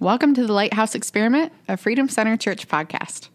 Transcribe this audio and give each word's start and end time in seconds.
Welcome 0.00 0.32
to 0.32 0.46
the 0.46 0.52
Lighthouse 0.54 0.94
Experiment, 0.94 1.52
a 1.68 1.76
Freedom 1.76 2.08
Center 2.08 2.34
Church 2.38 2.66
podcast. 2.66 3.28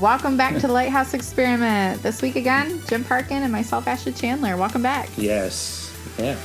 Welcome 0.00 0.38
back 0.38 0.54
to 0.54 0.66
the 0.66 0.72
Lighthouse 0.72 1.12
Experiment. 1.12 2.02
This 2.02 2.22
week 2.22 2.36
again, 2.36 2.80
Jim 2.86 3.04
Parkin 3.04 3.42
and 3.42 3.52
myself, 3.52 3.86
Ashley 3.86 4.12
Chandler. 4.12 4.56
Welcome 4.56 4.80
back. 4.80 5.10
Yes. 5.18 5.94
Yeah. 6.18 6.38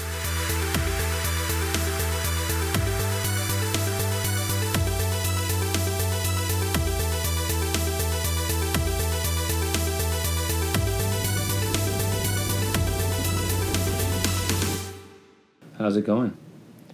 How's 15.93 15.99
it 15.99 16.07
going? 16.07 16.35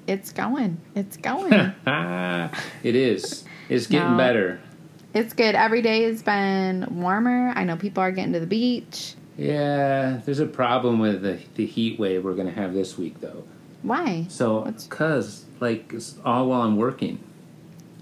It's 0.07 0.33
going. 0.33 0.77
It's 0.93 1.15
going. 1.15 1.53
it 2.83 2.95
is. 2.97 3.45
It's 3.69 3.87
getting 3.87 4.11
No. 4.11 4.17
better. 4.17 4.59
it's 5.13 5.31
good. 5.31 5.55
Every 5.55 5.81
day 5.81 6.03
has 6.03 6.21
been 6.21 6.85
warmer. 7.01 7.53
I 7.55 7.63
know 7.63 7.77
people 7.77 8.03
are 8.03 8.11
getting 8.11 8.33
to 8.33 8.41
the 8.41 8.45
beach. 8.45 9.13
Yeah, 9.37 10.19
there's 10.25 10.41
a 10.41 10.45
problem 10.45 10.99
with 10.99 11.21
the, 11.21 11.39
the 11.55 11.65
heat 11.65 11.97
wave 11.97 12.25
we're 12.25 12.33
going 12.33 12.53
to 12.53 12.53
have 12.61 12.73
this 12.73 12.97
week, 12.97 13.21
though. 13.21 13.45
Why? 13.83 14.25
So, 14.27 14.63
because, 14.63 15.45
like, 15.61 15.93
it's 15.93 16.17
all 16.25 16.47
while 16.49 16.63
I'm 16.63 16.75
working. 16.75 17.19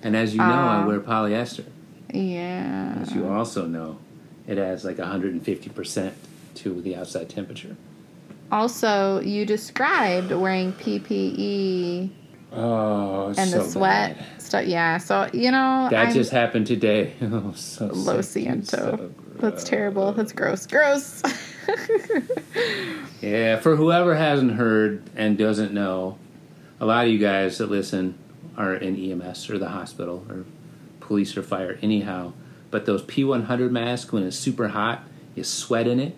And 0.01 0.15
as 0.15 0.34
you 0.34 0.39
know, 0.39 0.45
I 0.45 0.81
Oh. 0.84 0.87
wear 0.87 0.99
polyester. 0.99 1.65
Yeah. 2.11 2.98
As 3.03 3.13
you 3.13 3.27
also 3.27 3.67
know, 3.67 3.99
it 4.48 4.57
adds 4.57 4.84
like 4.84 4.98
150% 4.98 6.13
to 6.55 6.82
the 6.82 6.95
outside 6.95 7.29
temperature. 7.29 7.76
Also, 8.51 9.20
you 9.21 9.45
described 9.45 10.31
wearing 10.31 10.71
PPE 10.73 12.09
Oh, 12.54 13.34
and 13.37 13.51
the 13.51 13.63
sweat 13.65 14.17
stuff. 14.37 14.65
Yeah. 14.65 14.98
So, 14.99 15.29
you 15.34 15.51
know, 15.51 15.89
That 15.91 16.07
I'm 16.07 16.13
just 16.13 16.31
happened 16.31 16.65
today. 16.65 17.13
Oh, 17.21 17.51
so 17.54 17.87
low 17.87 18.20
Ciento. 18.20 18.65
so 18.65 19.12
That's 19.35 19.63
terrible. 19.65 20.13
That's 20.13 20.31
gross. 20.31 20.65
Gross. 20.65 21.21
Yeah, 23.21 23.59
for 23.59 23.76
whoever 23.76 24.15
hasn't 24.15 24.54
heard 24.54 25.01
and 25.15 25.37
doesn't 25.37 25.73
know, 25.73 26.17
a 26.79 26.85
lot 26.85 27.05
of 27.05 27.11
you 27.11 27.17
guys 27.17 27.57
that 27.57 27.65
listen 27.70 28.15
are 28.55 28.76
in 28.76 28.95
EMS 28.95 29.49
or 29.49 29.57
the 29.57 29.70
hospital 29.70 30.23
or 30.29 30.45
police 30.99 31.35
or 31.35 31.41
fire, 31.41 31.79
anyhow. 31.82 32.34
But 32.70 32.85
those 32.85 33.01
P100 33.04 33.71
masks, 33.71 34.11
when 34.11 34.21
it's 34.23 34.37
super 34.37 34.67
hot, 34.67 35.04
you 35.35 35.43
sweat 35.43 35.87
in 35.87 35.99
it, 35.99 36.15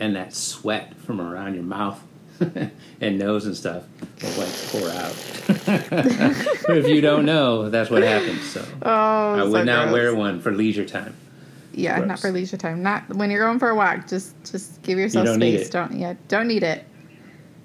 and 0.00 0.16
that 0.16 0.34
sweat 0.34 0.94
from 0.96 1.20
around 1.20 1.54
your 1.54 1.62
mouth 1.62 2.00
and 3.00 3.18
nose 3.18 3.44
and 3.46 3.54
stuff 3.56 3.84
will 4.22 4.30
like 4.30 4.52
pour 4.68 4.88
out. 4.90 5.14
if 6.70 6.88
you 6.88 7.00
don't 7.00 7.24
know, 7.26 7.68
that's 7.68 7.90
what 7.90 8.02
happens. 8.02 8.42
So 8.50 8.64
oh, 8.82 8.90
I 8.90 9.42
would 9.44 9.52
so 9.52 9.64
not 9.64 9.88
gross. 9.88 9.92
wear 9.92 10.14
one 10.14 10.40
for 10.40 10.50
leisure 10.50 10.86
time. 10.86 11.14
Yeah, 11.72 12.00
not 12.00 12.18
for 12.18 12.32
leisure 12.32 12.56
time. 12.56 12.82
Not 12.82 13.14
when 13.14 13.30
you're 13.30 13.46
going 13.46 13.58
for 13.60 13.68
a 13.68 13.74
walk. 13.76 14.08
Just, 14.08 14.34
just 14.50 14.82
give 14.82 14.98
yourself 14.98 15.26
don't 15.26 15.38
need 15.38 15.56
space. 15.58 15.68
it. 15.68 15.72
Don't. 15.72 15.92
Yeah. 15.92 16.14
Don't 16.28 16.48
need 16.48 16.62
it. 16.64 16.84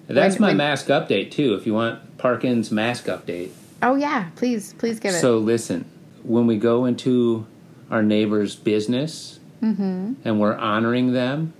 That's 0.07 0.35
When- 0.35 0.41
my 0.41 0.47
when- 0.49 0.57
mask 0.57 0.87
update 0.87 1.31
too. 1.31 1.55
If 1.55 1.65
you 1.65 1.73
want 1.73 2.17
Parkins 2.17 2.69
mask 2.71 3.05
update. 3.05 3.51
Oh 3.81 3.95
yeah. 3.95 4.29
Please, 4.35 4.73
please 4.73 4.99
give 4.99 5.13
it. 5.13 5.21
So 5.21 5.37
listen, 5.37 5.85
when 6.23 6.45
we 6.47 6.57
go 6.57 6.85
into 6.85 7.47
our 7.89 8.03
neighbor's 8.03 8.55
business 8.55 9.39
Mm-hmm. 9.63 10.13
and 10.25 10.39
we're 10.39 10.55
honoring 10.55 11.13
them, 11.13 11.53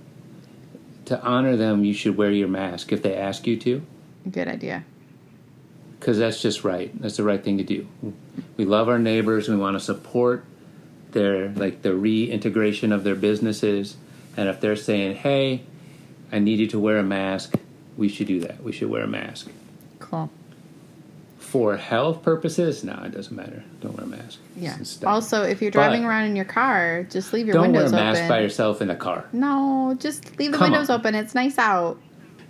to 1.06 1.20
honor 1.22 1.56
them, 1.56 1.84
you 1.84 1.94
should 1.94 2.16
wear 2.16 2.30
your 2.30 2.48
mask 2.48 2.92
if 2.92 3.02
they 3.02 3.14
ask 3.16 3.46
you 3.46 3.56
to, 3.58 3.82
Good 4.30 4.48
idea. 4.48 4.84
because 5.98 6.18
that's 6.18 6.40
just 6.42 6.64
right. 6.64 6.90
That's 7.00 7.16
the 7.16 7.22
right 7.24 7.42
thing 7.42 7.58
to 7.58 7.64
do. 7.64 7.86
We 8.56 8.64
love 8.64 8.88
our 8.88 8.98
neighbors. 8.98 9.48
We 9.48 9.56
want 9.56 9.76
to 9.76 9.80
support 9.80 10.44
their 11.12 11.48
like 11.50 11.82
the 11.82 11.94
reintegration 11.94 12.92
of 12.92 13.04
their 13.04 13.14
businesses, 13.14 13.96
and 14.36 14.48
if 14.48 14.60
they're 14.60 14.76
saying, 14.76 15.16
"Hey, 15.16 15.62
I 16.32 16.38
need 16.40 16.58
you 16.58 16.66
to 16.68 16.78
wear 16.78 16.98
a 16.98 17.02
mask," 17.02 17.54
we 17.96 18.08
should 18.08 18.26
do 18.26 18.40
that. 18.40 18.62
We 18.62 18.72
should 18.72 18.90
wear 18.90 19.02
a 19.04 19.08
mask. 19.08 19.48
Cool. 19.98 20.30
For 21.56 21.78
health 21.78 22.22
purposes, 22.22 22.84
no, 22.84 22.92
it 23.06 23.12
doesn't 23.12 23.34
matter. 23.34 23.64
Don't 23.80 23.96
wear 23.96 24.04
a 24.04 24.08
mask. 24.08 24.38
Yeah. 24.56 24.76
Also, 25.06 25.42
if 25.42 25.62
you're 25.62 25.70
driving 25.70 26.02
But- 26.02 26.08
around 26.08 26.24
in 26.26 26.36
your 26.36 26.44
car, 26.44 27.04
just 27.10 27.32
leave 27.32 27.46
your 27.46 27.58
windows 27.62 27.84
open. 27.84 27.92
Don't 27.92 28.00
wear 28.02 28.02
a 28.02 28.12
mask 28.12 28.18
open. 28.24 28.28
by 28.28 28.40
yourself 28.40 28.82
in 28.82 28.88
the 28.88 28.94
car. 28.94 29.24
No, 29.32 29.96
just 29.98 30.38
leave 30.38 30.52
the 30.52 30.58
Come 30.58 30.72
windows 30.72 30.90
on. 30.90 31.00
open. 31.00 31.14
It's 31.14 31.34
nice 31.34 31.56
out. 31.58 31.96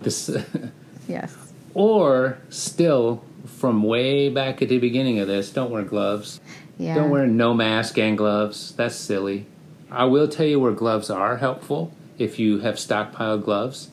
This, 0.01 0.29
Yes. 1.07 1.33
or 1.73 2.37
still, 2.49 3.23
from 3.45 3.81
way 3.83 4.27
back 4.27 4.61
at 4.61 4.67
the 4.67 4.77
beginning 4.77 5.19
of 5.19 5.29
this, 5.29 5.51
don't 5.51 5.71
wear 5.71 5.83
gloves. 5.83 6.41
Yeah. 6.77 6.95
Don't 6.95 7.09
wear 7.09 7.25
no 7.25 7.53
mask 7.53 7.97
and 7.97 8.17
gloves. 8.17 8.73
That's 8.75 8.95
silly. 8.95 9.45
I 9.89 10.03
will 10.03 10.27
tell 10.27 10.45
you 10.45 10.59
where 10.59 10.73
gloves 10.73 11.09
are 11.09 11.37
helpful 11.37 11.93
if 12.17 12.39
you 12.39 12.59
have 12.59 12.75
stockpiled 12.75 13.45
gloves. 13.45 13.89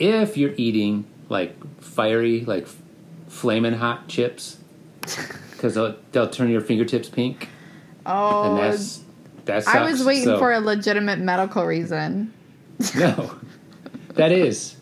If 0.00 0.36
you're 0.36 0.54
eating 0.56 1.04
like 1.28 1.54
fiery, 1.80 2.40
like 2.44 2.66
flaming 3.34 3.74
hot 3.74 4.06
chips, 4.08 4.58
because 5.00 5.74
they'll, 5.74 5.96
they'll 6.12 6.28
turn 6.30 6.48
your 6.50 6.60
fingertips 6.60 7.08
pink, 7.08 7.48
Oh, 8.06 8.50
and 8.56 8.58
that's 8.72 9.02
that 9.46 9.66
I 9.68 9.82
was 9.84 10.04
waiting 10.04 10.24
So- 10.24 10.38
for 10.38 10.52
a 10.52 10.60
legitimate 10.60 11.18
medical 11.18 11.64
reason. 11.66 12.32
no. 12.96 13.34
That 14.14 14.30
is 14.32 14.76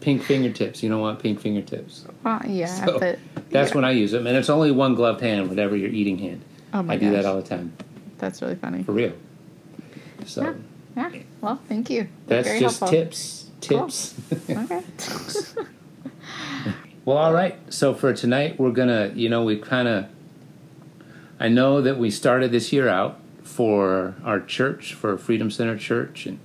pink 0.00 0.22
fingertips. 0.22 0.82
You 0.82 0.88
don't 0.90 1.00
want 1.00 1.20
pink 1.20 1.40
fingertips. 1.40 2.04
Well, 2.24 2.40
yeah, 2.46 2.66
So, 2.66 2.98
but 2.98 3.18
That's 3.50 3.70
yeah. 3.70 3.74
when 3.76 3.84
I 3.84 3.90
use 3.92 4.10
them, 4.10 4.26
and 4.26 4.36
it's 4.36 4.50
only 4.50 4.70
one 4.72 4.94
gloved 4.94 5.20
hand, 5.20 5.48
whatever 5.48 5.76
your 5.76 5.90
eating 5.90 6.18
hand. 6.18 6.42
Oh 6.74 6.82
my 6.82 6.94
I 6.94 6.96
do 6.96 7.10
that 7.10 7.24
all 7.24 7.36
the 7.36 7.42
time, 7.48 7.72
That's 8.18 8.42
really 8.42 8.54
funny. 8.56 8.82
for 8.82 8.92
real. 8.92 9.12
So 10.26 10.54
Yeah. 10.96 11.10
Well, 11.40 11.60
thank 11.68 11.88
you. 11.90 12.08
that's 12.26 12.48
Very 12.48 12.60
just 12.60 12.80
helpful. 12.80 12.98
tips. 12.98 13.50
Tips. 13.60 14.14
Okay. 14.50 14.82
well, 17.04 17.16
all 17.16 17.32
right. 17.32 17.58
So 17.72 17.94
for 17.94 18.12
tonight, 18.12 18.58
we're 18.58 18.70
gonna, 18.70 19.12
you 19.14 19.28
know, 19.28 19.44
we 19.44 19.58
kind 19.58 19.88
of. 19.88 20.06
I 21.40 21.48
know 21.48 21.80
that 21.80 21.98
we 21.98 22.10
started 22.10 22.52
this 22.52 22.72
year 22.72 22.88
out 22.88 23.18
for 23.42 24.14
our 24.24 24.40
church, 24.40 24.94
for 24.94 25.18
Freedom 25.18 25.50
Center 25.50 25.76
Church, 25.76 26.26
and 26.26 26.38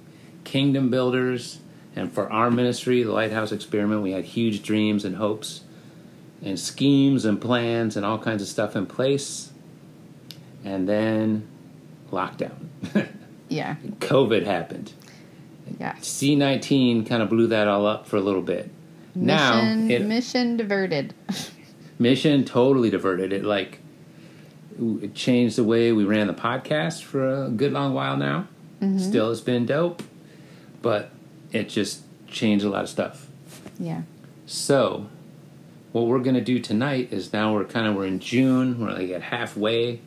Kingdom 0.44 0.90
Builders, 0.90 1.60
and 1.96 2.12
for 2.12 2.32
our 2.32 2.50
ministry, 2.50 3.04
the 3.04 3.12
Lighthouse 3.12 3.52
Experiment. 3.52 4.02
We 4.02 4.12
had 4.12 4.26
huge 4.26 4.64
dreams 4.64 5.06
and 5.06 5.18
hopes, 5.18 5.62
and 6.42 6.60
schemes 6.60 7.26
and 7.26 7.40
plans 7.40 7.96
and 7.96 8.06
all 8.06 8.18
kinds 8.18 8.42
of 8.42 8.48
stuff 8.48 8.76
in 8.76 8.88
place, 8.88 9.52
and 10.64 10.90
then 10.90 11.48
lockdown. 12.12 12.70
yeah. 13.50 13.76
COVID 14.00 14.46
happened. 14.46 14.94
Yeah. 15.80 15.94
C19 15.96 17.08
kind 17.08 17.22
of 17.22 17.30
blew 17.30 17.48
that 17.48 17.68
all 17.68 17.86
up 17.86 18.08
for 18.08 18.18
a 18.18 18.22
little 18.22 18.42
bit. 18.42 18.72
Now 19.26 19.62
Mission, 19.62 19.92
it, 19.92 20.06
mission 20.06 20.58
diverted. 20.58 21.14
mission 22.00 22.46
totally 22.46 22.90
diverted. 22.90 23.34
It 23.34 23.44
like 23.44 23.80
it 24.80 25.14
changed 25.16 25.58
the 25.58 25.64
way 25.64 25.92
we 25.92 26.04
ran 26.04 26.28
the 26.28 26.34
podcast 26.34 27.04
for 27.04 27.46
a 27.46 27.50
good 27.50 27.74
long 27.74 27.94
while 27.94 28.18
now. 28.18 28.48
Mm-hmm. 28.82 29.00
Still, 29.00 29.32
it's 29.32 29.42
been 29.42 29.66
dope, 29.66 30.04
but 30.82 31.10
it 31.52 31.70
just 31.70 32.02
changed 32.28 32.64
a 32.64 32.70
lot 32.70 32.84
of 32.84 32.90
stuff. 32.90 33.28
yeah. 33.80 34.02
So, 34.46 35.08
what 35.92 36.06
we're 36.06 36.20
gonna 36.20 36.42
do 36.42 36.60
tonight 36.60 37.12
is 37.12 37.34
now 37.34 37.54
we're 37.54 37.66
kind 37.66 37.88
of 37.88 37.96
we're 37.96 38.06
in 38.06 38.20
June. 38.20 38.80
We're 38.80 38.94
like 38.94 39.10
at 39.10 39.24
halfway, 39.24 40.00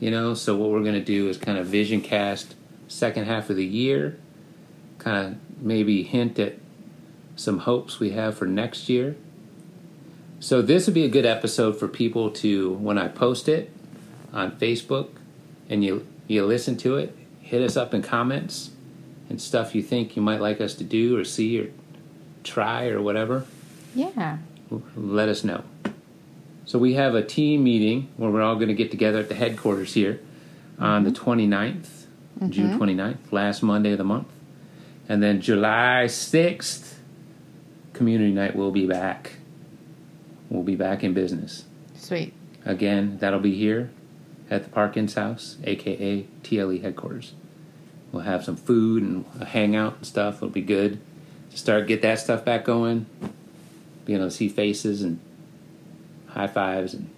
you 0.00 0.10
know. 0.10 0.34
So 0.34 0.56
what 0.56 0.70
we're 0.70 0.82
gonna 0.82 1.00
do 1.04 1.28
is 1.28 1.38
kind 1.38 1.58
of 1.58 1.66
vision 1.66 2.00
cast 2.00 2.54
second 2.88 3.24
half 3.24 3.48
of 3.50 3.56
the 3.56 3.64
year, 3.64 4.18
kind 4.98 5.26
of 5.26 5.62
maybe 5.62 6.02
hint 6.02 6.38
at 6.38 6.54
some 7.36 7.58
hopes 7.60 7.98
we 7.98 8.10
have 8.10 8.36
for 8.36 8.46
next 8.46 8.88
year. 8.88 9.16
So 10.40 10.60
this 10.60 10.86
would 10.86 10.94
be 10.94 11.04
a 11.04 11.08
good 11.08 11.26
episode 11.26 11.78
for 11.78 11.88
people 11.88 12.30
to 12.30 12.72
when 12.74 12.98
I 12.98 13.08
post 13.08 13.48
it 13.48 13.70
on 14.32 14.52
Facebook, 14.52 15.08
and 15.68 15.84
you 15.84 16.06
you 16.26 16.44
listen 16.44 16.76
to 16.78 16.96
it, 16.96 17.16
hit 17.40 17.62
us 17.62 17.76
up 17.76 17.92
in 17.92 18.02
comments 18.02 18.70
and 19.28 19.40
stuff 19.40 19.74
you 19.74 19.82
think 19.82 20.16
you 20.16 20.22
might 20.22 20.40
like 20.40 20.60
us 20.60 20.74
to 20.74 20.84
do 20.84 21.18
or 21.18 21.24
see 21.24 21.60
or 21.60 21.70
try 22.44 22.88
or 22.88 23.00
whatever 23.00 23.44
Yeah. 23.94 24.38
let 24.96 25.28
us 25.28 25.44
know. 25.44 25.64
So 26.64 26.78
we 26.78 26.94
have 26.94 27.14
a 27.14 27.22
team 27.22 27.64
meeting 27.64 28.08
where 28.16 28.30
we're 28.30 28.42
all 28.42 28.54
going 28.56 28.68
to 28.68 28.74
get 28.74 28.90
together 28.90 29.18
at 29.18 29.28
the 29.28 29.34
headquarters 29.34 29.94
here 29.94 30.20
on 30.78 31.04
the 31.04 31.10
mm-hmm. 31.10 31.52
29th, 31.52 32.04
June 32.48 32.78
mm-hmm. 32.78 32.82
29th, 32.82 33.32
last 33.32 33.62
Monday 33.62 33.92
of 33.92 33.98
the 33.98 34.04
month. 34.04 34.28
And 35.08 35.22
then 35.22 35.40
July 35.40 36.04
6th, 36.06 36.81
community 37.92 38.32
night 38.32 38.56
will 38.56 38.70
be 38.70 38.86
back. 38.86 39.32
We'll 40.48 40.62
be 40.62 40.76
back 40.76 41.02
in 41.02 41.14
business. 41.14 41.64
Sweet. 41.96 42.34
Again, 42.64 43.18
that'll 43.18 43.40
be 43.40 43.54
here 43.54 43.90
at 44.50 44.64
the 44.64 44.70
Parkins 44.70 45.14
House, 45.14 45.56
aka 45.64 46.26
TLE 46.42 46.82
headquarters. 46.82 47.32
We'll 48.12 48.22
have 48.22 48.44
some 48.44 48.56
food 48.56 49.02
and 49.02 49.24
a 49.40 49.46
hangout 49.46 49.96
and 49.96 50.06
stuff. 50.06 50.36
It'll 50.36 50.50
be 50.50 50.60
good 50.60 51.00
to 51.50 51.56
start 51.56 51.86
get 51.86 52.02
that 52.02 52.18
stuff 52.18 52.44
back 52.44 52.64
going. 52.64 53.06
Being 54.04 54.18
able 54.18 54.28
to 54.28 54.34
see 54.34 54.48
faces 54.48 55.02
and 55.02 55.20
high 56.26 56.48
fives 56.48 56.92
and 56.92 57.08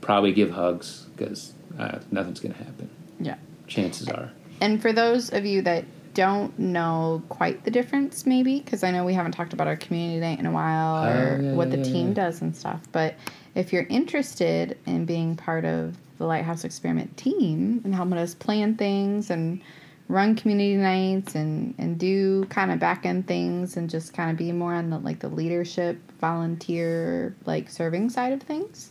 probably 0.00 0.32
give 0.32 0.50
hugs 0.50 1.06
because 1.16 1.52
uh, 1.78 1.98
nothing's 2.10 2.40
going 2.40 2.52
to 2.54 2.62
happen. 2.62 2.90
Yeah. 3.18 3.36
Chances 3.66 4.08
are. 4.08 4.30
And 4.60 4.80
for 4.80 4.92
those 4.92 5.32
of 5.32 5.44
you 5.44 5.62
that 5.62 5.84
don't 6.14 6.58
know 6.58 7.22
quite 7.28 7.64
the 7.64 7.70
difference, 7.70 8.26
maybe, 8.26 8.60
because 8.60 8.82
I 8.82 8.90
know 8.90 9.04
we 9.04 9.14
haven't 9.14 9.32
talked 9.32 9.52
about 9.52 9.66
our 9.66 9.76
community 9.76 10.20
night 10.20 10.38
in 10.38 10.46
a 10.46 10.52
while 10.52 11.04
or 11.04 11.38
Oh, 11.38 11.42
yeah, 11.42 11.52
what 11.52 11.70
the 11.70 11.78
yeah, 11.78 11.84
team 11.84 12.08
yeah. 12.08 12.14
does 12.14 12.40
and 12.42 12.56
stuff. 12.56 12.80
But 12.92 13.14
if 13.54 13.72
you're 13.72 13.86
interested 13.88 14.78
in 14.86 15.04
being 15.04 15.36
part 15.36 15.64
of 15.64 15.96
the 16.18 16.26
Lighthouse 16.26 16.64
Experiment 16.64 17.16
team 17.16 17.80
and 17.84 17.94
helping 17.94 18.18
us 18.18 18.34
plan 18.34 18.76
things 18.76 19.30
and 19.30 19.60
run 20.08 20.34
community 20.34 20.74
nights 20.76 21.34
and, 21.34 21.74
and 21.78 21.98
do 21.98 22.44
kind 22.46 22.70
of 22.72 22.78
back 22.78 23.04
end 23.04 23.26
things 23.26 23.76
and 23.76 23.90
just 23.90 24.14
kind 24.14 24.30
of 24.30 24.36
be 24.36 24.50
more 24.52 24.74
on 24.74 24.90
the 24.90 24.98
like 24.98 25.20
the 25.20 25.28
leadership, 25.28 25.98
volunteer, 26.20 27.36
like 27.44 27.68
serving 27.70 28.10
side 28.10 28.32
of 28.32 28.42
things, 28.42 28.90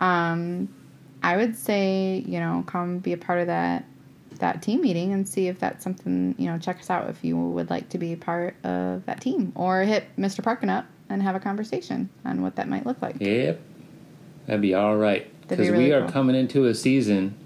um, 0.00 0.68
I 1.22 1.36
would 1.36 1.56
say, 1.56 2.22
you 2.26 2.40
know, 2.40 2.64
come 2.66 2.98
be 2.98 3.12
a 3.12 3.16
part 3.16 3.40
of 3.40 3.46
that 3.48 3.84
that 4.40 4.62
team 4.62 4.80
meeting 4.82 5.12
and 5.12 5.28
see 5.28 5.48
if 5.48 5.58
that's 5.58 5.82
something, 5.84 6.34
you 6.38 6.46
know, 6.50 6.58
check 6.58 6.80
us 6.80 6.90
out 6.90 7.08
if 7.08 7.22
you 7.24 7.36
would 7.36 7.70
like 7.70 7.88
to 7.90 7.98
be 7.98 8.12
a 8.12 8.16
part 8.16 8.56
of 8.64 9.06
that 9.06 9.20
team 9.20 9.52
or 9.54 9.82
hit 9.82 10.04
Mr. 10.18 10.42
Parkin 10.42 10.68
up 10.68 10.86
and 11.08 11.22
have 11.22 11.34
a 11.36 11.40
conversation 11.40 12.10
on 12.24 12.42
what 12.42 12.56
that 12.56 12.68
might 12.68 12.84
look 12.86 13.00
like. 13.00 13.16
Yep. 13.20 13.60
That'd 14.46 14.60
be 14.62 14.74
all 14.74 14.96
right. 14.96 15.30
That'd 15.48 15.48
be 15.48 15.56
Because 15.56 15.70
really 15.70 15.84
we 15.84 15.92
are 15.92 16.02
cool. 16.02 16.10
coming 16.10 16.36
into 16.36 16.66
a 16.66 16.74
season 16.74 17.36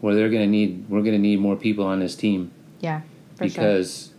where 0.00 0.14
they're 0.14 0.30
going 0.30 0.42
to 0.42 0.50
need, 0.50 0.88
we're 0.88 1.02
going 1.02 1.12
to 1.12 1.18
need 1.18 1.40
more 1.40 1.56
people 1.56 1.84
on 1.84 2.00
this 2.00 2.14
team. 2.14 2.52
Yeah, 2.80 3.00
for 3.36 3.44
because 3.44 4.12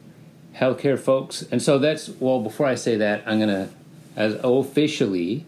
healthcare 0.55 0.99
folks 0.99 1.43
and 1.51 1.61
so 1.61 1.77
that's 1.77 2.09
well 2.19 2.41
before 2.41 2.65
i 2.65 2.75
say 2.75 2.97
that 2.97 3.23
i'm 3.25 3.39
gonna 3.39 3.69
as 4.17 4.33
officially 4.43 5.45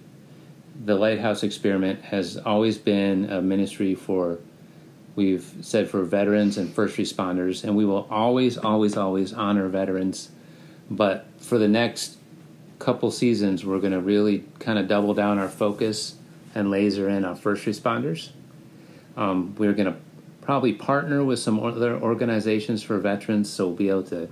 the 0.86 0.96
lighthouse 0.96 1.44
experiment 1.44 2.02
has 2.06 2.38
always 2.38 2.78
been 2.78 3.30
a 3.30 3.42
ministry 3.42 3.94
for 3.96 4.38
we've 5.16 5.54
said 5.62 5.90
for 5.90 6.04
veterans 6.04 6.58
and 6.58 6.74
first 6.74 6.98
responders 6.98 7.64
and 7.64 7.76
we 7.76 7.86
will 7.86 8.08
always 8.10 8.58
always 8.58 8.96
always 8.96 9.34
honor 9.34 9.68
veterans 9.68 10.30
but 10.90 11.28
for 11.38 11.58
the 11.58 11.68
next 11.68 12.18
couple 12.80 13.12
seasons 13.12 13.66
we're 13.66 13.80
going 13.80 13.94
to 13.94 14.00
really 14.00 14.44
kind 14.60 14.80
of 14.80 14.88
double 14.88 15.14
down 15.14 15.38
our 15.38 15.50
focus 15.50 16.16
and 16.56 16.72
laser 16.72 17.10
in 17.10 17.26
on 17.26 17.36
first 17.36 17.66
responders 17.66 18.30
um, 19.18 19.54
we're 19.58 19.74
going 19.74 19.92
to 19.92 19.98
probably 20.42 20.74
partner 20.74 21.24
with 21.24 21.40
some 21.40 21.60
other 21.60 21.96
organizations 22.00 22.82
for 22.82 22.98
veterans 22.98 23.50
so 23.50 23.68
we'll 23.68 23.76
be 23.76 23.90
able 23.90 24.04
to 24.04 24.28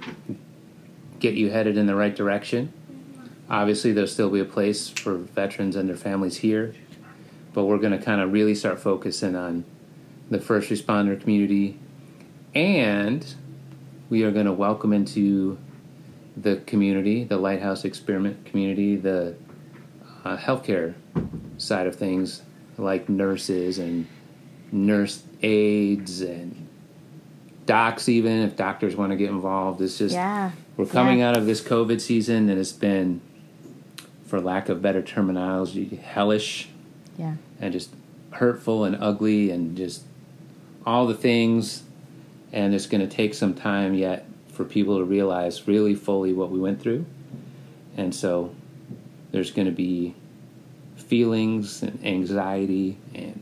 get 1.19 1.35
you 1.35 1.51
headed 1.51 1.77
in 1.77 1.85
the 1.85 1.95
right 1.95 2.15
direction. 2.15 2.73
Obviously, 3.49 3.91
there'll 3.93 4.07
still 4.07 4.29
be 4.29 4.39
a 4.39 4.45
place 4.45 4.89
for 4.89 5.15
veterans 5.15 5.75
and 5.75 5.89
their 5.89 5.95
families 5.95 6.37
here, 6.37 6.75
but 7.53 7.65
we're 7.65 7.77
going 7.77 7.97
to 7.97 8.03
kind 8.03 8.21
of 8.21 8.31
really 8.31 8.55
start 8.55 8.79
focusing 8.79 9.35
on 9.35 9.65
the 10.29 10.39
first 10.39 10.69
responder 10.69 11.19
community, 11.19 11.77
and 12.53 13.33
we 14.09 14.23
are 14.23 14.31
going 14.31 14.45
to 14.45 14.53
welcome 14.53 14.93
into 14.93 15.57
the 16.37 16.57
community, 16.65 17.23
the 17.23 17.37
Lighthouse 17.37 17.83
Experiment 17.85 18.45
community, 18.45 18.95
the 18.95 19.35
uh, 20.23 20.37
healthcare 20.37 20.93
side 21.57 21.87
of 21.87 21.95
things, 21.95 22.41
like 22.77 23.09
nurses 23.09 23.77
and 23.79 24.07
nurse 24.71 25.23
aides 25.41 26.21
and 26.21 26.67
docs, 27.65 28.07
even 28.09 28.39
if 28.43 28.55
doctors 28.55 28.95
want 28.95 29.11
to 29.11 29.15
get 29.15 29.29
involved. 29.29 29.81
It's 29.81 29.97
just 29.97 30.13
Yeah. 30.15 30.51
we're 30.77 30.85
coming 30.85 31.19
Yeah. 31.19 31.29
out 31.29 31.37
of 31.37 31.45
this 31.45 31.61
COVID 31.61 31.99
season, 32.01 32.49
and 32.49 32.59
it's 32.59 32.71
been, 32.71 33.21
for 34.25 34.39
lack 34.39 34.69
of 34.69 34.81
better 34.81 35.01
terminology, 35.01 35.99
hellish 36.03 36.69
Yeah. 37.17 37.35
and 37.59 37.73
just 37.73 37.89
hurtful 38.31 38.85
and 38.85 38.95
ugly 38.99 39.49
and 39.51 39.75
just 39.75 40.03
all 40.89 41.05
the 41.05 41.13
things. 41.13 41.83
And 42.51 42.73
it's 42.73 42.87
going 42.87 43.07
to 43.07 43.15
take 43.15 43.35
some 43.35 43.53
time 43.53 43.93
yet 43.93 44.25
for 44.51 44.65
people 44.65 44.97
to 44.97 45.03
realize 45.03 45.67
really 45.67 45.93
fully 45.93 46.33
what 46.33 46.49
we 46.49 46.59
went 46.59 46.81
through. 46.81 47.05
And 47.95 48.13
so 48.13 48.55
there's 49.31 49.51
going 49.51 49.67
to 49.67 49.71
be 49.71 50.15
feelings 50.97 51.83
and 51.83 52.03
anxiety, 52.03 52.97
and 53.13 53.39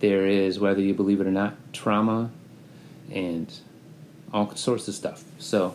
there 0.00 0.26
is, 0.26 0.58
whether 0.58 0.80
you 0.80 0.92
believe 0.92 1.20
it 1.20 1.26
or 1.26 1.30
not, 1.30 1.56
trauma 1.72 2.30
and 3.10 3.52
all 4.32 4.54
sorts 4.56 4.86
of 4.88 4.94
stuff. 4.94 5.24
So 5.38 5.74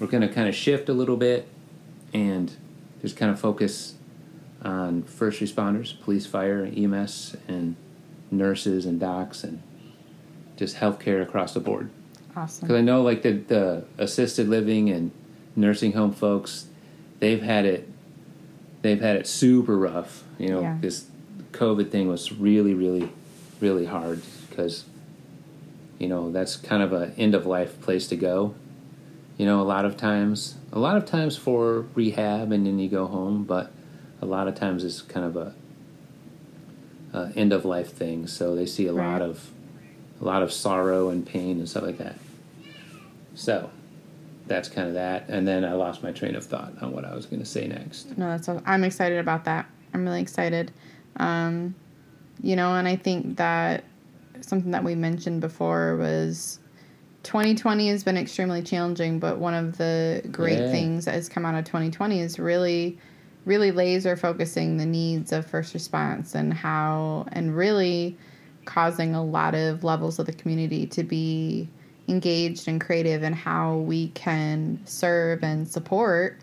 we're 0.00 0.08
going 0.08 0.26
to 0.26 0.32
kind 0.32 0.48
of 0.48 0.54
shift 0.54 0.88
a 0.88 0.92
little 0.92 1.16
bit 1.16 1.46
and 2.12 2.52
just 3.02 3.16
kind 3.16 3.30
of 3.30 3.38
focus 3.38 3.94
on 4.62 5.04
first 5.04 5.40
responders, 5.40 6.00
police, 6.00 6.26
fire, 6.26 6.64
EMS, 6.64 7.36
and 7.46 7.76
nurses 8.30 8.84
and 8.84 8.98
docs, 8.98 9.44
and 9.44 9.62
just 10.60 10.76
healthcare 10.76 11.22
across 11.22 11.54
the 11.54 11.60
board. 11.60 11.88
Awesome. 12.36 12.68
Because 12.68 12.78
I 12.78 12.82
know, 12.82 13.00
like 13.02 13.22
the 13.22 13.32
the 13.32 13.84
assisted 13.98 14.46
living 14.46 14.90
and 14.90 15.10
nursing 15.56 15.92
home 15.92 16.12
folks, 16.12 16.66
they've 17.18 17.42
had 17.42 17.64
it, 17.64 17.88
they've 18.82 19.00
had 19.00 19.16
it 19.16 19.26
super 19.26 19.76
rough. 19.76 20.22
You 20.38 20.48
know, 20.50 20.60
Yeah. 20.60 20.76
this 20.82 21.06
COVID 21.52 21.90
thing 21.90 22.06
was 22.08 22.30
really, 22.30 22.74
really, 22.74 23.08
really 23.60 23.86
hard 23.86 24.20
because, 24.48 24.84
you 25.98 26.06
know, 26.08 26.30
that's 26.30 26.56
kind 26.56 26.82
of 26.82 26.92
a 26.92 27.12
end 27.16 27.34
of 27.34 27.46
life 27.46 27.80
place 27.80 28.06
to 28.08 28.16
go. 28.16 28.54
You 29.38 29.46
know, 29.46 29.62
a 29.62 29.64
lot 29.74 29.86
of 29.86 29.96
times, 29.96 30.56
a 30.72 30.78
lot 30.78 30.98
of 30.98 31.06
times 31.06 31.36
for 31.38 31.86
rehab, 31.94 32.52
and 32.52 32.66
then 32.66 32.78
you 32.78 32.90
go 32.90 33.06
home, 33.06 33.44
but 33.44 33.72
a 34.20 34.26
lot 34.26 34.46
of 34.46 34.54
times 34.54 34.84
it's 34.84 35.00
kind 35.00 35.24
of 35.24 35.34
a, 35.36 35.54
a 37.14 37.32
end 37.34 37.52
of 37.54 37.64
life 37.64 37.90
thing. 37.92 38.26
So 38.26 38.54
they 38.54 38.66
see 38.66 38.86
a 38.86 38.92
Right. 38.92 39.12
lot 39.12 39.22
of 39.22 39.50
a 40.20 40.24
lot 40.24 40.42
of 40.42 40.52
sorrow 40.52 41.08
and 41.10 41.26
pain 41.26 41.58
and 41.58 41.68
stuff 41.68 41.82
like 41.82 41.98
that. 41.98 42.16
So 43.34 43.70
that's 44.46 44.68
kind 44.68 44.88
of 44.88 44.94
that. 44.94 45.28
And 45.28 45.46
then 45.46 45.64
I 45.64 45.72
lost 45.72 46.02
my 46.02 46.12
train 46.12 46.34
of 46.34 46.44
thought 46.44 46.72
on 46.82 46.92
what 46.92 47.04
I 47.04 47.14
was 47.14 47.26
going 47.26 47.40
to 47.40 47.46
say 47.46 47.66
next. 47.66 48.16
No, 48.18 48.26
that's. 48.36 48.48
I'm 48.66 48.84
excited 48.84 49.18
about 49.18 49.44
that. 49.44 49.66
I'm 49.94 50.04
really 50.04 50.20
excited. 50.20 50.72
Um, 51.16 51.74
you 52.42 52.56
know, 52.56 52.74
and 52.74 52.86
I 52.88 52.96
think 52.96 53.36
that 53.36 53.84
something 54.40 54.70
that 54.72 54.84
we 54.84 54.94
mentioned 54.94 55.40
before 55.40 55.96
was 55.96 56.58
2020 57.22 57.88
has 57.88 58.02
been 58.02 58.16
extremely 58.16 58.62
challenging, 58.62 59.18
but 59.18 59.38
one 59.38 59.54
of 59.54 59.76
the 59.78 60.22
great 60.32 60.58
Yeah. 60.58 60.70
things 60.70 61.04
that 61.04 61.14
has 61.14 61.28
come 61.28 61.44
out 61.44 61.54
of 61.54 61.64
2020 61.66 62.20
is 62.20 62.38
really, 62.38 62.98
really 63.44 63.70
laser 63.72 64.16
focusing 64.16 64.78
the 64.78 64.86
needs 64.86 65.32
of 65.32 65.44
first 65.46 65.74
response 65.74 66.34
and 66.34 66.52
how, 66.54 67.26
and 67.32 67.54
really 67.54 68.16
causing 68.70 69.16
a 69.16 69.24
lot 69.24 69.54
of 69.56 69.82
levels 69.82 70.20
of 70.20 70.26
the 70.26 70.32
community 70.32 70.86
to 70.86 71.02
be 71.02 71.68
engaged 72.06 72.68
and 72.68 72.80
creative 72.80 73.24
in 73.24 73.32
how 73.32 73.76
we 73.78 74.08
can 74.08 74.80
serve 74.84 75.42
and 75.42 75.66
support 75.68 76.36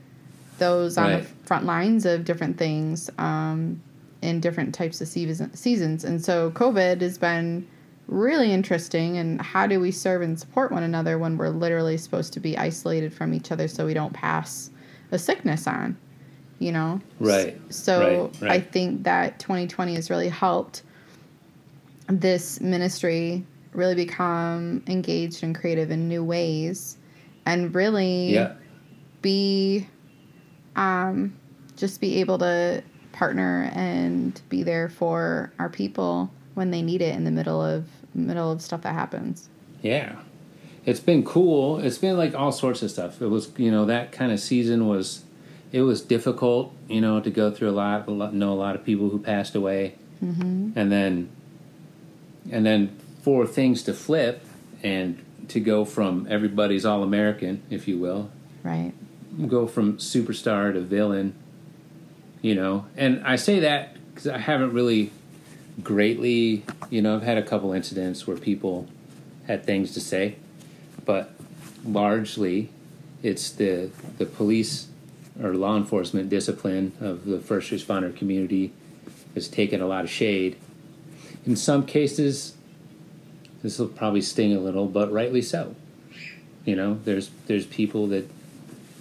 those 0.57 0.97
on 0.97 1.05
Right. 1.09 1.23
the 1.23 1.47
front 1.47 1.65
lines 1.65 2.05
of 2.05 2.25
different 2.25 2.57
things 2.57 3.09
um, 3.17 3.81
in 4.21 4.41
different 4.41 4.75
types 4.75 4.99
of 4.99 5.07
seasons. 5.07 6.03
And 6.03 6.23
so 6.23 6.51
COVID 6.51 6.99
has 6.99 7.17
been 7.17 7.65
really 8.07 8.51
interesting. 8.51 9.17
And 9.17 9.41
how 9.41 9.65
do 9.67 9.79
we 9.79 9.91
serve 9.91 10.21
and 10.21 10.37
support 10.37 10.71
one 10.71 10.83
another 10.83 11.17
when 11.17 11.37
we're 11.37 11.49
literally 11.49 11.97
supposed 11.97 12.33
to 12.33 12.39
be 12.41 12.57
isolated 12.57 13.13
from 13.13 13.33
each 13.33 13.51
other 13.53 13.67
so 13.69 13.85
we 13.85 13.93
don't 13.93 14.13
pass 14.13 14.69
a 15.11 15.19
sickness 15.19 15.65
on? 15.65 15.95
You 16.59 16.73
know? 16.73 16.99
Right. 17.21 17.57
So 17.69 18.31
Right, 18.33 18.41
right. 18.41 18.51
I 18.51 18.59
think 18.59 19.03
that 19.03 19.39
2020 19.39 19.95
has 19.95 20.09
really 20.09 20.29
helped 20.29 20.83
this 22.07 22.59
ministry 22.61 23.45
really 23.73 23.95
become 23.95 24.81
engaged 24.87 25.43
and 25.43 25.53
creative 25.55 25.91
in 25.91 26.07
new 26.07 26.23
ways 26.23 26.97
and 27.45 27.73
really 27.75 28.33
Yeah. 28.33 28.53
be 29.21 29.87
um, 30.75 31.33
just 31.75 31.99
be 32.01 32.19
able 32.19 32.37
to 32.39 32.83
partner 33.11 33.69
and 33.73 34.39
be 34.49 34.63
there 34.63 34.89
for 34.89 35.51
our 35.57 35.69
people 35.69 36.31
when 36.53 36.71
they 36.71 36.81
need 36.81 37.01
it 37.01 37.15
in 37.15 37.23
the 37.23 37.31
middle 37.31 37.61
of 37.61 37.85
middle 38.13 38.51
of 38.51 38.61
stuff 38.61 38.81
that 38.81 38.93
happens. 38.93 39.49
Yeah. 39.81 40.15
It's 40.85 40.99
been 40.99 41.23
cool. 41.23 41.79
It's 41.79 41.97
been 41.97 42.17
like 42.17 42.33
all 42.33 42.51
sorts 42.51 42.81
of 42.81 42.89
stuff. 42.89 43.21
It 43.21 43.27
was, 43.27 43.51
you 43.57 43.69
know, 43.69 43.85
that 43.85 44.11
kind 44.11 44.31
of 44.31 44.39
season 44.39 44.87
was, 44.87 45.23
it 45.71 45.81
was 45.81 46.01
difficult, 46.01 46.73
you 46.87 47.01
know, 47.01 47.19
to 47.19 47.29
go 47.29 47.51
through 47.51 47.69
a 47.69 47.71
lot, 47.71 48.07
a 48.07 48.11
lot 48.11 48.33
know 48.33 48.53
a 48.53 48.55
lot 48.55 48.75
of 48.75 48.83
people 48.85 49.09
who 49.09 49.19
passed 49.19 49.53
away. 49.53 49.95
Mm-hmm. 50.23 50.71
And 50.75 50.91
then, 50.91 51.29
and 52.51 52.65
then 52.65 52.97
for 53.21 53.45
things 53.45 53.83
to 53.83 53.93
flip 53.93 54.43
and 54.83 55.23
to 55.49 55.59
go 55.59 55.85
from 55.85 56.27
everybody's 56.29 56.85
all 56.85 57.03
American, 57.03 57.61
if 57.69 57.87
you 57.87 57.97
will, 57.97 58.29
Right. 58.63 58.93
go 59.47 59.67
from 59.67 59.97
superstar 59.97 60.73
to 60.73 60.81
villain, 60.81 61.33
you 62.41 62.55
know. 62.55 62.85
And 62.95 63.23
I 63.25 63.35
say 63.37 63.59
that 63.61 63.95
because 64.09 64.27
I 64.27 64.37
haven't 64.37 64.73
really 64.73 65.11
greatly, 65.83 66.63
you 66.89 67.01
know, 67.01 67.15
I've 67.15 67.23
had 67.23 67.37
a 67.37 67.43
couple 67.43 67.71
incidents 67.73 68.25
where 68.27 68.37
people 68.37 68.87
had 69.45 69.65
things 69.65 69.93
to 69.93 69.99
say, 70.01 70.35
but 71.05 71.33
largely 71.85 72.69
it's 73.23 73.51
the 73.51 73.89
the 74.17 74.25
police 74.25 74.87
or 75.41 75.53
law 75.53 75.77
enforcement 75.77 76.29
discipline 76.29 76.91
of 76.99 77.25
the 77.25 77.39
first 77.39 77.71
responder 77.71 78.15
community 78.15 78.73
has 79.35 79.47
taken 79.47 79.81
a 79.81 79.87
lot 79.87 80.03
of 80.03 80.09
shade. 80.09 80.55
In 81.47 81.55
some 81.55 81.85
cases, 81.85 82.55
this 83.63 83.79
will 83.79 83.87
probably 83.87 84.21
sting 84.21 84.53
a 84.55 84.59
little, 84.59 84.85
but 84.85 85.11
rightly 85.11 85.41
so. 85.41 85.75
You 86.65 86.75
know, 86.75 86.99
there's 87.05 87.31
there's 87.47 87.65
people 87.65 88.07
that 88.07 88.29